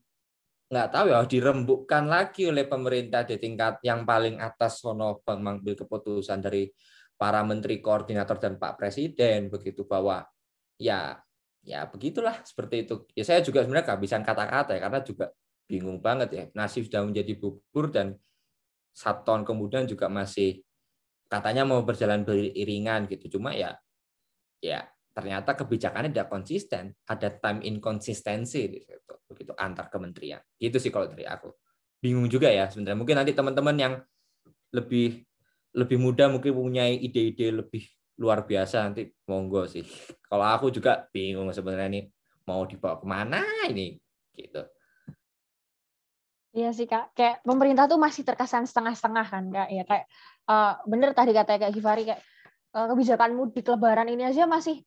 nggak 0.67 0.87
tahu 0.91 1.05
ya 1.07 1.23
dirembukkan 1.23 2.03
lagi 2.11 2.51
oleh 2.51 2.67
pemerintah 2.67 3.23
di 3.23 3.39
tingkat 3.39 3.79
yang 3.87 4.03
paling 4.03 4.35
atas 4.43 4.83
sono 4.83 5.23
mengambil 5.23 5.79
keputusan 5.79 6.43
dari 6.43 6.67
para 7.15 7.39
menteri 7.41 7.79
koordinator 7.79 8.35
dan 8.37 8.59
Pak 8.59 8.75
Presiden 8.75 9.47
begitu 9.47 9.87
bahwa 9.87 10.27
ya 10.75 11.17
ya 11.63 11.87
begitulah 11.87 12.43
seperti 12.43 12.83
itu. 12.83 13.07
Ya 13.15 13.23
saya 13.23 13.39
juga 13.39 13.63
sebenarnya 13.63 13.95
kehabisan 13.95 14.21
kata-kata 14.27 14.75
ya 14.75 14.81
karena 14.83 14.99
juga 15.01 15.25
bingung 15.67 16.03
banget 16.03 16.29
ya. 16.35 16.43
Nasi 16.51 16.83
sudah 16.83 17.03
menjadi 17.07 17.33
bubur 17.39 17.87
dan 17.91 18.19
satu 18.91 19.23
tahun 19.23 19.43
kemudian 19.45 19.87
juga 19.87 20.11
masih 20.11 20.67
katanya 21.27 21.67
mau 21.67 21.83
berjalan 21.83 22.23
beriringan 22.23 23.05
gitu 23.11 23.37
cuma 23.37 23.51
ya 23.51 23.75
ya 24.63 24.87
ternyata 25.17 25.57
kebijakannya 25.57 26.13
tidak 26.13 26.29
konsisten 26.29 26.93
ada 27.09 27.33
time 27.41 27.65
inkonsistensi 27.65 28.69
di 28.69 28.77
situ. 28.85 29.13
Begitu 29.25 29.57
antar 29.57 29.89
kementerian. 29.89 30.37
Gitu 30.53 30.77
sih 30.77 30.93
kalau 30.93 31.09
dari 31.09 31.25
aku. 31.25 31.49
Bingung 31.97 32.29
juga 32.29 32.53
ya 32.53 32.69
sebenarnya. 32.69 33.01
Mungkin 33.01 33.17
nanti 33.17 33.33
teman-teman 33.33 33.73
yang 33.81 33.93
lebih 34.77 35.25
lebih 35.73 35.97
muda 35.97 36.29
mungkin 36.29 36.53
punya 36.53 36.85
ide-ide 36.85 37.49
lebih 37.49 37.81
luar 38.21 38.45
biasa 38.45 38.85
nanti 38.85 39.09
monggo 39.25 39.65
sih. 39.65 39.81
Kalau 40.21 40.45
aku 40.45 40.69
juga 40.69 41.09
bingung 41.09 41.49
sebenarnya 41.49 41.89
ini 41.89 42.01
mau 42.45 42.61
dibawa 42.69 43.01
ke 43.01 43.05
mana 43.09 43.41
ini 43.73 43.97
gitu. 44.37 44.61
Iya 46.57 46.73
sih 46.73 46.89
kak, 46.89 47.13
kayak 47.13 47.45
pemerintah 47.45 47.85
tuh 47.85 48.01
masih 48.01 48.25
terkesan 48.25 48.65
setengah-setengah 48.65 49.25
kan 49.29 49.43
kak, 49.53 49.69
ya. 49.69 49.83
Kayak 49.85 50.05
uh, 50.49 50.73
bener 50.89 51.13
tadi 51.13 51.29
kata 51.29 51.61
kayak 51.61 51.73
Givari 51.73 52.03
kayak 52.09 52.21
uh, 52.73 52.85
kebijakan 52.89 53.37
mudik 53.37 53.65
lebaran 53.69 54.09
ini 54.09 54.25
aja 54.25 54.49
masih 54.49 54.81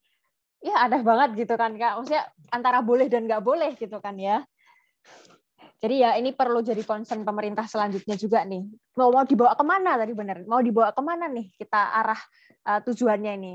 ya 0.61 0.87
ada 0.87 1.01
banget 1.01 1.45
gitu 1.45 1.55
kan 1.57 1.73
kak, 1.77 2.01
maksudnya 2.01 2.25
antara 2.53 2.85
boleh 2.85 3.09
dan 3.09 3.25
nggak 3.25 3.43
boleh 3.45 3.75
gitu 3.77 3.97
kan 4.01 4.17
ya. 4.21 4.45
Jadi 5.81 6.05
ya 6.05 6.13
ini 6.21 6.37
perlu 6.37 6.61
jadi 6.61 6.85
concern 6.85 7.25
pemerintah 7.25 7.65
selanjutnya 7.65 8.13
juga 8.21 8.45
nih. 8.45 8.69
Mau 9.01 9.09
mau 9.09 9.25
dibawa 9.25 9.57
ke 9.57 9.65
mana 9.65 9.97
tadi 9.97 10.13
bener? 10.13 10.45
Mau 10.45 10.61
dibawa 10.61 10.93
ke 10.93 11.01
mana 11.01 11.25
nih 11.33 11.49
kita 11.57 11.81
arah 11.97 12.21
uh, 12.69 12.81
tujuannya 12.85 13.33
ini? 13.41 13.55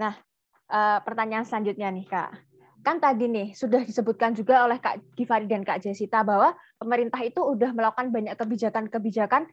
Nah, 0.00 0.16
uh, 0.72 0.98
pertanyaan 1.04 1.44
selanjutnya 1.44 1.92
nih 1.92 2.08
kak 2.08 2.48
kan 2.88 3.02
tadi 3.02 3.26
nih 3.28 3.52
sudah 3.52 3.82
disebutkan 3.82 4.32
juga 4.32 4.64
oleh 4.64 4.78
Kak 4.78 5.18
Givari 5.18 5.44
dan 5.44 5.66
Kak 5.66 5.82
Jessica 5.82 6.22
bahwa 6.22 6.54
pemerintah 6.78 7.20
itu 7.20 7.36
sudah 7.36 7.74
melakukan 7.74 8.08
banyak 8.08 8.32
kebijakan-kebijakan 8.38 9.44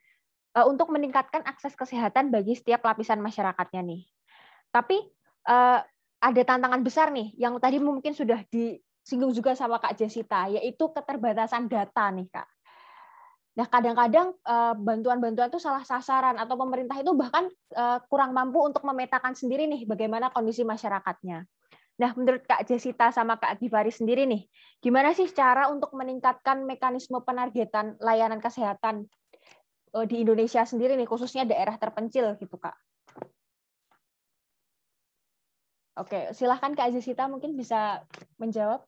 uh, 0.55 0.65
untuk 0.69 0.93
meningkatkan 0.93 1.41
akses 1.43 1.73
kesehatan 1.73 2.29
bagi 2.29 2.55
setiap 2.55 2.85
lapisan 2.85 3.19
masyarakatnya 3.19 3.81
nih. 3.81 4.01
Tapi 4.71 4.97
ada 6.25 6.41
tantangan 6.41 6.81
besar 6.81 7.13
nih 7.13 7.37
yang 7.37 7.61
tadi 7.61 7.77
mungkin 7.77 8.17
sudah 8.17 8.41
disinggung 8.49 9.29
juga 9.37 9.53
sama 9.53 9.77
Kak 9.77 9.93
Jessica 10.01 10.49
yaitu 10.49 10.89
keterbatasan 10.89 11.69
data 11.69 12.09
nih 12.09 12.25
Kak. 12.33 12.49
Nah, 13.55 13.71
kadang-kadang 13.71 14.35
uh, 14.43 14.75
bantuan-bantuan 14.75 15.47
itu 15.47 15.63
salah 15.63 15.85
sasaran 15.87 16.35
atau 16.35 16.59
pemerintah 16.59 16.99
itu 16.99 17.15
bahkan 17.15 17.47
kurang 18.11 18.35
mampu 18.35 18.59
untuk 18.59 18.83
memetakan 18.83 19.31
sendiri 19.31 19.63
nih 19.63 19.87
bagaimana 19.87 20.27
kondisi 20.27 20.67
masyarakatnya. 20.67 21.47
Nah, 21.95 22.11
menurut 22.19 22.43
Kak 22.43 22.67
Jessica 22.67 23.07
sama 23.15 23.39
Kak 23.39 23.63
Givari 23.63 23.87
sendiri 23.87 24.27
nih, 24.27 24.43
gimana 24.83 25.15
sih 25.15 25.31
cara 25.31 25.71
untuk 25.71 25.95
meningkatkan 25.95 26.67
mekanisme 26.67 27.23
penargetan 27.23 27.95
layanan 28.03 28.43
kesehatan 28.43 29.07
eh, 29.95 30.05
di 30.07 30.27
Indonesia 30.27 30.67
sendiri 30.67 30.99
nih, 30.99 31.07
khususnya 31.07 31.47
daerah 31.47 31.79
terpencil 31.79 32.35
gitu, 32.35 32.59
Kak? 32.59 32.75
Oke, 35.95 36.35
silahkan 36.35 36.75
Kak 36.75 36.91
Jessica 36.91 37.31
mungkin 37.31 37.55
bisa 37.55 38.03
menjawab. 38.35 38.83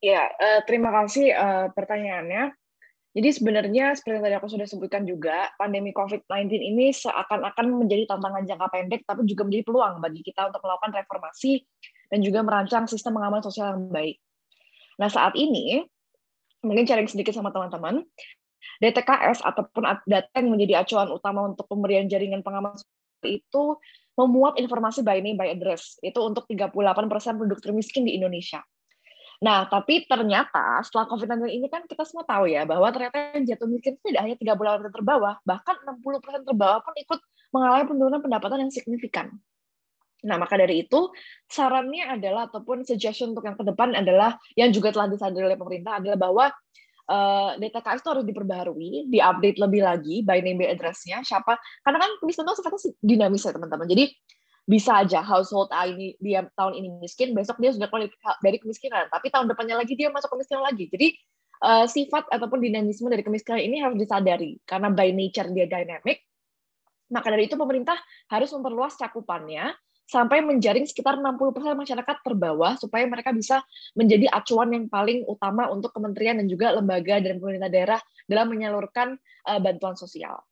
Ya, 0.00 0.28
terima 0.64 0.92
kasih 0.92 1.32
eh, 1.32 1.66
pertanyaannya. 1.72 2.52
Jadi 3.10 3.28
sebenarnya 3.34 3.98
seperti 3.98 4.22
yang 4.22 4.24
tadi 4.24 4.36
aku 4.38 4.48
sudah 4.54 4.66
sebutkan 4.70 5.02
juga, 5.02 5.50
pandemi 5.58 5.90
COVID-19 5.90 6.46
ini 6.62 6.94
seakan-akan 6.94 7.66
menjadi 7.74 8.06
tantangan 8.06 8.46
jangka 8.46 8.68
pendek, 8.70 9.02
tapi 9.02 9.26
juga 9.26 9.50
menjadi 9.50 9.66
peluang 9.66 9.94
bagi 9.98 10.22
kita 10.22 10.46
untuk 10.46 10.62
melakukan 10.62 10.94
reformasi 10.94 11.66
dan 12.06 12.22
juga 12.22 12.46
merancang 12.46 12.86
sistem 12.86 13.18
pengaman 13.18 13.42
sosial 13.42 13.74
yang 13.74 13.90
baik. 13.90 14.22
Nah 15.02 15.10
saat 15.10 15.34
ini, 15.34 15.82
mungkin 16.62 16.86
sharing 16.86 17.10
sedikit 17.10 17.34
sama 17.34 17.50
teman-teman, 17.50 18.06
DTKS 18.78 19.42
ataupun 19.42 19.82
data 20.06 20.30
yang 20.38 20.54
menjadi 20.54 20.86
acuan 20.86 21.10
utama 21.10 21.50
untuk 21.50 21.66
pemberian 21.66 22.06
jaringan 22.06 22.46
pengaman 22.46 22.78
itu 23.26 23.76
memuat 24.16 24.60
informasi 24.60 25.00
by 25.00 25.20
name 25.24 25.40
by 25.40 25.48
address, 25.48 25.96
itu 26.04 26.18
untuk 26.20 26.44
38% 26.48 26.72
penduduk 27.40 27.60
termiskin 27.64 28.04
di 28.04 28.16
Indonesia. 28.20 28.60
Nah, 29.40 29.64
tapi 29.64 30.04
ternyata 30.04 30.84
setelah 30.84 31.08
COVID-19 31.08 31.48
ini 31.48 31.66
kan 31.72 31.88
kita 31.88 32.04
semua 32.04 32.28
tahu 32.28 32.44
ya, 32.52 32.68
bahwa 32.68 32.92
ternyata 32.92 33.32
yang 33.32 33.48
jatuh 33.48 33.68
miskin 33.72 33.96
itu 33.96 34.12
tidak 34.12 34.22
hanya 34.28 34.36
38% 34.36 34.92
terbawah, 34.92 35.34
bahkan 35.48 35.76
60% 35.80 36.44
terbawah 36.44 36.84
pun 36.84 36.92
ikut 37.00 37.20
mengalami 37.56 37.84
penurunan 37.88 38.20
pendapatan 38.20 38.68
yang 38.68 38.72
signifikan. 38.72 39.32
Nah, 40.20 40.36
maka 40.36 40.60
dari 40.60 40.84
itu, 40.84 41.08
sarannya 41.48 42.20
adalah, 42.20 42.52
ataupun 42.52 42.84
suggestion 42.84 43.32
untuk 43.32 43.48
yang 43.48 43.56
ke 43.56 43.64
depan 43.64 43.96
adalah, 43.96 44.36
yang 44.52 44.68
juga 44.68 44.92
telah 44.92 45.08
disadari 45.08 45.48
oleh 45.48 45.56
pemerintah 45.56 45.96
adalah 46.04 46.20
bahwa 46.20 46.44
uh, 47.10 47.58
eh, 47.58 47.66
DTKS 47.66 48.00
itu 48.06 48.10
harus 48.14 48.24
diperbaharui, 48.24 49.10
diupdate 49.10 49.58
lebih 49.58 49.82
lagi 49.82 50.16
by 50.22 50.38
name 50.38 50.62
by 50.62 50.70
address-nya, 50.70 51.26
siapa, 51.26 51.58
karena 51.82 51.98
kan 51.98 52.10
kemiskinan 52.22 52.46
itu 52.46 52.54
sifatnya 52.62 52.80
dinamis 53.02 53.42
ya 53.42 53.52
teman-teman. 53.52 53.86
Jadi 53.90 54.04
bisa 54.70 55.02
aja 55.02 55.18
household 55.18 55.74
A 55.74 55.90
ini 55.90 56.14
dia 56.22 56.46
tahun 56.54 56.78
ini 56.78 56.88
miskin, 57.02 57.34
besok 57.34 57.58
dia 57.58 57.74
sudah 57.74 57.90
keluar 57.90 58.06
dari 58.38 58.56
kemiskinan, 58.62 59.10
tapi 59.10 59.26
tahun 59.28 59.50
depannya 59.50 59.82
lagi 59.82 59.98
dia 59.98 60.14
masuk 60.14 60.30
kemiskinan 60.30 60.62
lagi. 60.62 60.86
Jadi 60.86 61.18
uh, 61.66 61.86
sifat 61.90 62.30
ataupun 62.30 62.62
dinamisme 62.62 63.10
dari 63.10 63.26
kemiskinan 63.26 63.60
ini 63.60 63.82
harus 63.82 63.98
disadari 63.98 64.62
karena 64.62 64.94
by 64.94 65.10
nature 65.10 65.50
dia 65.50 65.66
dynamic. 65.66 66.22
Maka 67.10 67.26
dari 67.34 67.50
itu 67.50 67.58
pemerintah 67.58 67.98
harus 68.30 68.54
memperluas 68.54 68.94
cakupannya 68.94 69.74
sampai 70.10 70.42
menjaring 70.42 70.82
sekitar 70.90 71.14
60% 71.22 71.54
masyarakat 71.78 72.16
terbawah 72.26 72.74
supaya 72.74 73.06
mereka 73.06 73.30
bisa 73.30 73.62
menjadi 73.94 74.26
acuan 74.34 74.74
yang 74.74 74.90
paling 74.90 75.22
utama 75.30 75.70
untuk 75.70 75.94
kementerian 75.94 76.34
dan 76.42 76.50
juga 76.50 76.74
lembaga 76.74 77.22
dan 77.22 77.38
pemerintah 77.38 77.70
daerah 77.70 78.00
dalam 78.26 78.50
menyalurkan 78.50 79.14
uh, 79.46 79.60
bantuan 79.62 79.94
sosial. 79.94 80.42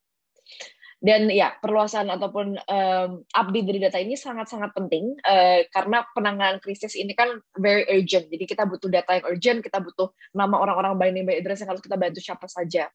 Dan 0.98 1.30
ya, 1.30 1.54
perluasan 1.54 2.10
ataupun 2.10 2.58
um, 2.58 3.10
update 3.22 3.66
dari 3.70 3.78
data 3.78 4.02
ini 4.02 4.18
sangat-sangat 4.18 4.74
penting 4.74 5.14
uh, 5.22 5.62
karena 5.70 6.02
penanganan 6.10 6.58
krisis 6.58 6.98
ini 6.98 7.14
kan 7.14 7.38
very 7.54 7.86
urgent. 7.86 8.26
Jadi 8.26 8.44
kita 8.46 8.66
butuh 8.66 8.90
data 8.90 9.14
yang 9.14 9.26
urgent, 9.30 9.58
kita 9.62 9.78
butuh 9.78 10.10
nama 10.34 10.58
orang-orang 10.58 10.98
by 10.98 11.10
name 11.14 11.26
by 11.26 11.38
address 11.38 11.62
yang 11.62 11.70
harus 11.70 11.82
kita 11.82 11.94
bantu 11.94 12.18
siapa 12.18 12.50
saja. 12.50 12.90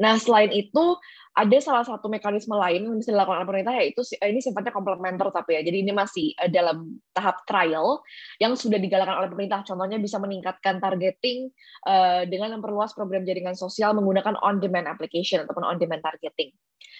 Nah, 0.00 0.16
selain 0.16 0.52
itu 0.52 0.96
ada 1.32 1.58
salah 1.64 1.80
satu 1.80 2.12
mekanisme 2.12 2.52
lain 2.52 2.84
yang 2.84 2.96
bisa 3.00 3.08
dilakukan 3.08 3.40
oleh 3.40 3.48
pemerintah 3.48 3.74
yaitu 3.80 4.04
ini 4.20 4.44
sifatnya 4.44 4.68
komplementer 4.68 5.32
tapi 5.32 5.56
ya. 5.56 5.64
Jadi 5.64 5.76
ini 5.80 5.92
masih 5.92 6.36
uh, 6.36 6.50
dalam 6.52 7.00
tahap 7.16 7.40
trial 7.48 8.04
yang 8.36 8.52
sudah 8.52 8.76
digalakan 8.76 9.24
oleh 9.24 9.28
pemerintah. 9.32 9.64
Contohnya 9.64 9.96
bisa 9.96 10.20
meningkatkan 10.20 10.76
targeting 10.76 11.48
uh, 11.88 12.28
dengan 12.28 12.60
memperluas 12.60 12.92
program 12.92 13.24
jaringan 13.24 13.56
sosial 13.56 13.96
menggunakan 13.96 14.36
on-demand 14.44 14.92
application 14.92 15.48
ataupun 15.48 15.64
on-demand 15.64 16.04
targeting. 16.04 16.52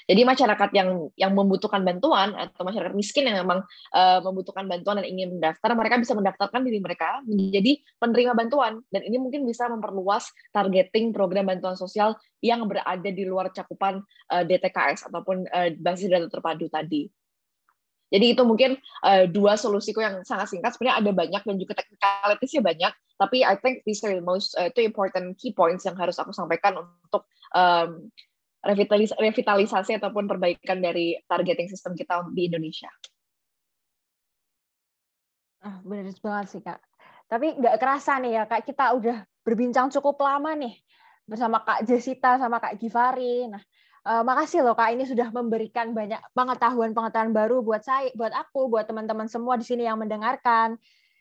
Jadi 0.06 0.22
masyarakat 0.26 0.70
yang 0.74 1.08
yang 1.14 1.32
membutuhkan 1.32 1.86
bantuan 1.86 2.34
atau 2.34 2.66
masyarakat 2.66 2.94
miskin 2.94 3.30
yang 3.30 3.46
memang 3.46 3.62
uh, 3.94 4.18
membutuhkan 4.22 4.66
bantuan 4.66 4.98
dan 4.98 5.06
ingin 5.06 5.38
mendaftar, 5.38 5.72
mereka 5.78 6.02
bisa 6.02 6.12
mendaftarkan 6.18 6.66
diri 6.66 6.82
mereka 6.82 7.22
menjadi 7.22 7.78
penerima 8.02 8.32
bantuan 8.34 8.82
dan 8.90 9.02
ini 9.06 9.16
mungkin 9.22 9.46
bisa 9.46 9.70
memperluas 9.70 10.30
targeting 10.50 11.14
program 11.14 11.46
bantuan 11.46 11.78
sosial 11.78 12.18
yang 12.42 12.66
berada 12.66 13.06
di 13.06 13.22
luar 13.22 13.54
cakupan 13.54 14.02
uh, 14.34 14.42
eh, 14.42 14.44
DTKS 14.46 15.06
ataupun 15.08 15.46
uh, 15.46 15.70
basis 15.78 16.10
data 16.10 16.26
terpadu 16.26 16.66
tadi. 16.66 17.06
Jadi 18.12 18.36
itu 18.36 18.42
mungkin 18.44 18.76
uh, 19.08 19.24
dua 19.24 19.56
solusiku 19.56 20.04
yang 20.04 20.20
sangat 20.28 20.52
singkat. 20.52 20.76
Sebenarnya 20.76 21.00
ada 21.00 21.10
banyak 21.16 21.42
dan 21.48 21.56
juga 21.56 21.72
teknikalitasnya 21.80 22.60
banyak. 22.60 22.92
Tapi 23.16 23.38
I 23.40 23.56
think 23.56 23.88
these 23.88 24.04
are 24.04 24.12
the 24.12 24.20
most 24.20 24.52
uh, 24.60 24.68
two 24.76 24.84
important 24.84 25.40
key 25.40 25.56
points 25.56 25.88
yang 25.88 25.96
harus 25.96 26.20
aku 26.20 26.36
sampaikan 26.36 26.76
untuk 26.76 27.24
um, 27.56 28.12
revitalis 28.62 29.10
revitalisasi 29.18 29.98
ataupun 29.98 30.30
perbaikan 30.30 30.78
dari 30.78 31.18
targeting 31.26 31.66
sistem 31.66 31.98
kita 31.98 32.22
di 32.30 32.46
Indonesia. 32.46 32.88
Ah, 35.62 35.78
benar 35.82 36.10
banget 36.18 36.46
sih 36.50 36.62
kak. 36.62 36.78
Tapi 37.26 37.58
nggak 37.58 37.76
kerasa 37.78 38.18
nih 38.18 38.38
ya 38.38 38.42
kak, 38.46 38.66
kita 38.66 38.94
udah 38.98 39.22
berbincang 39.42 39.90
cukup 39.90 40.18
lama 40.22 40.54
nih 40.54 40.74
bersama 41.26 41.62
Kak 41.62 41.86
Jessica 41.86 42.38
sama 42.38 42.58
Kak 42.58 42.78
Givari. 42.78 43.46
Nah, 43.46 43.62
uh, 44.06 44.22
makasih 44.26 44.66
loh 44.66 44.74
kak 44.74 44.94
ini 44.94 45.06
sudah 45.06 45.30
memberikan 45.30 45.94
banyak 45.94 46.18
pengetahuan-pengetahuan 46.34 47.30
baru 47.30 47.62
buat 47.62 47.82
saya, 47.86 48.10
buat 48.18 48.34
aku, 48.34 48.70
buat 48.70 48.86
teman-teman 48.90 49.30
semua 49.30 49.54
di 49.58 49.66
sini 49.66 49.86
yang 49.86 49.98
mendengarkan. 50.02 50.78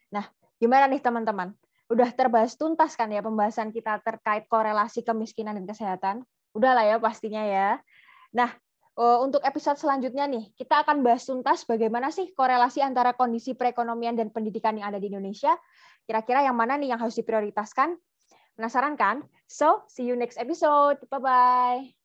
Nah, 0.09 0.25
gimana 0.57 0.89
nih 0.89 1.01
teman-teman? 1.01 1.53
Udah 1.91 2.09
terbahas 2.15 2.55
tuntas 2.55 2.95
kan 2.95 3.11
ya 3.11 3.19
pembahasan 3.19 3.69
kita 3.69 3.99
terkait 4.01 4.47
korelasi 4.47 5.03
kemiskinan 5.05 5.59
dan 5.59 5.65
kesehatan? 5.67 6.15
Udahlah 6.51 6.83
ya 6.87 6.97
pastinya 6.99 7.43
ya. 7.43 7.79
Nah, 8.35 8.51
eh, 8.99 9.17
untuk 9.23 9.43
episode 9.43 9.79
selanjutnya 9.79 10.27
nih, 10.27 10.51
kita 10.55 10.83
akan 10.83 11.03
bahas 11.03 11.23
tuntas 11.23 11.63
bagaimana 11.63 12.11
sih 12.11 12.31
korelasi 12.35 12.83
antara 12.83 13.15
kondisi 13.15 13.55
perekonomian 13.55 14.15
dan 14.15 14.29
pendidikan 14.31 14.75
yang 14.75 14.91
ada 14.91 14.99
di 14.99 15.11
Indonesia. 15.11 15.55
Kira-kira 16.07 16.43
yang 16.43 16.57
mana 16.57 16.75
nih 16.75 16.91
yang 16.91 16.99
harus 16.99 17.15
diprioritaskan? 17.15 17.95
Penasaran 18.55 18.99
kan? 18.99 19.23
So, 19.47 19.87
see 19.87 20.07
you 20.07 20.19
next 20.19 20.35
episode. 20.35 20.99
Bye-bye. 21.07 22.00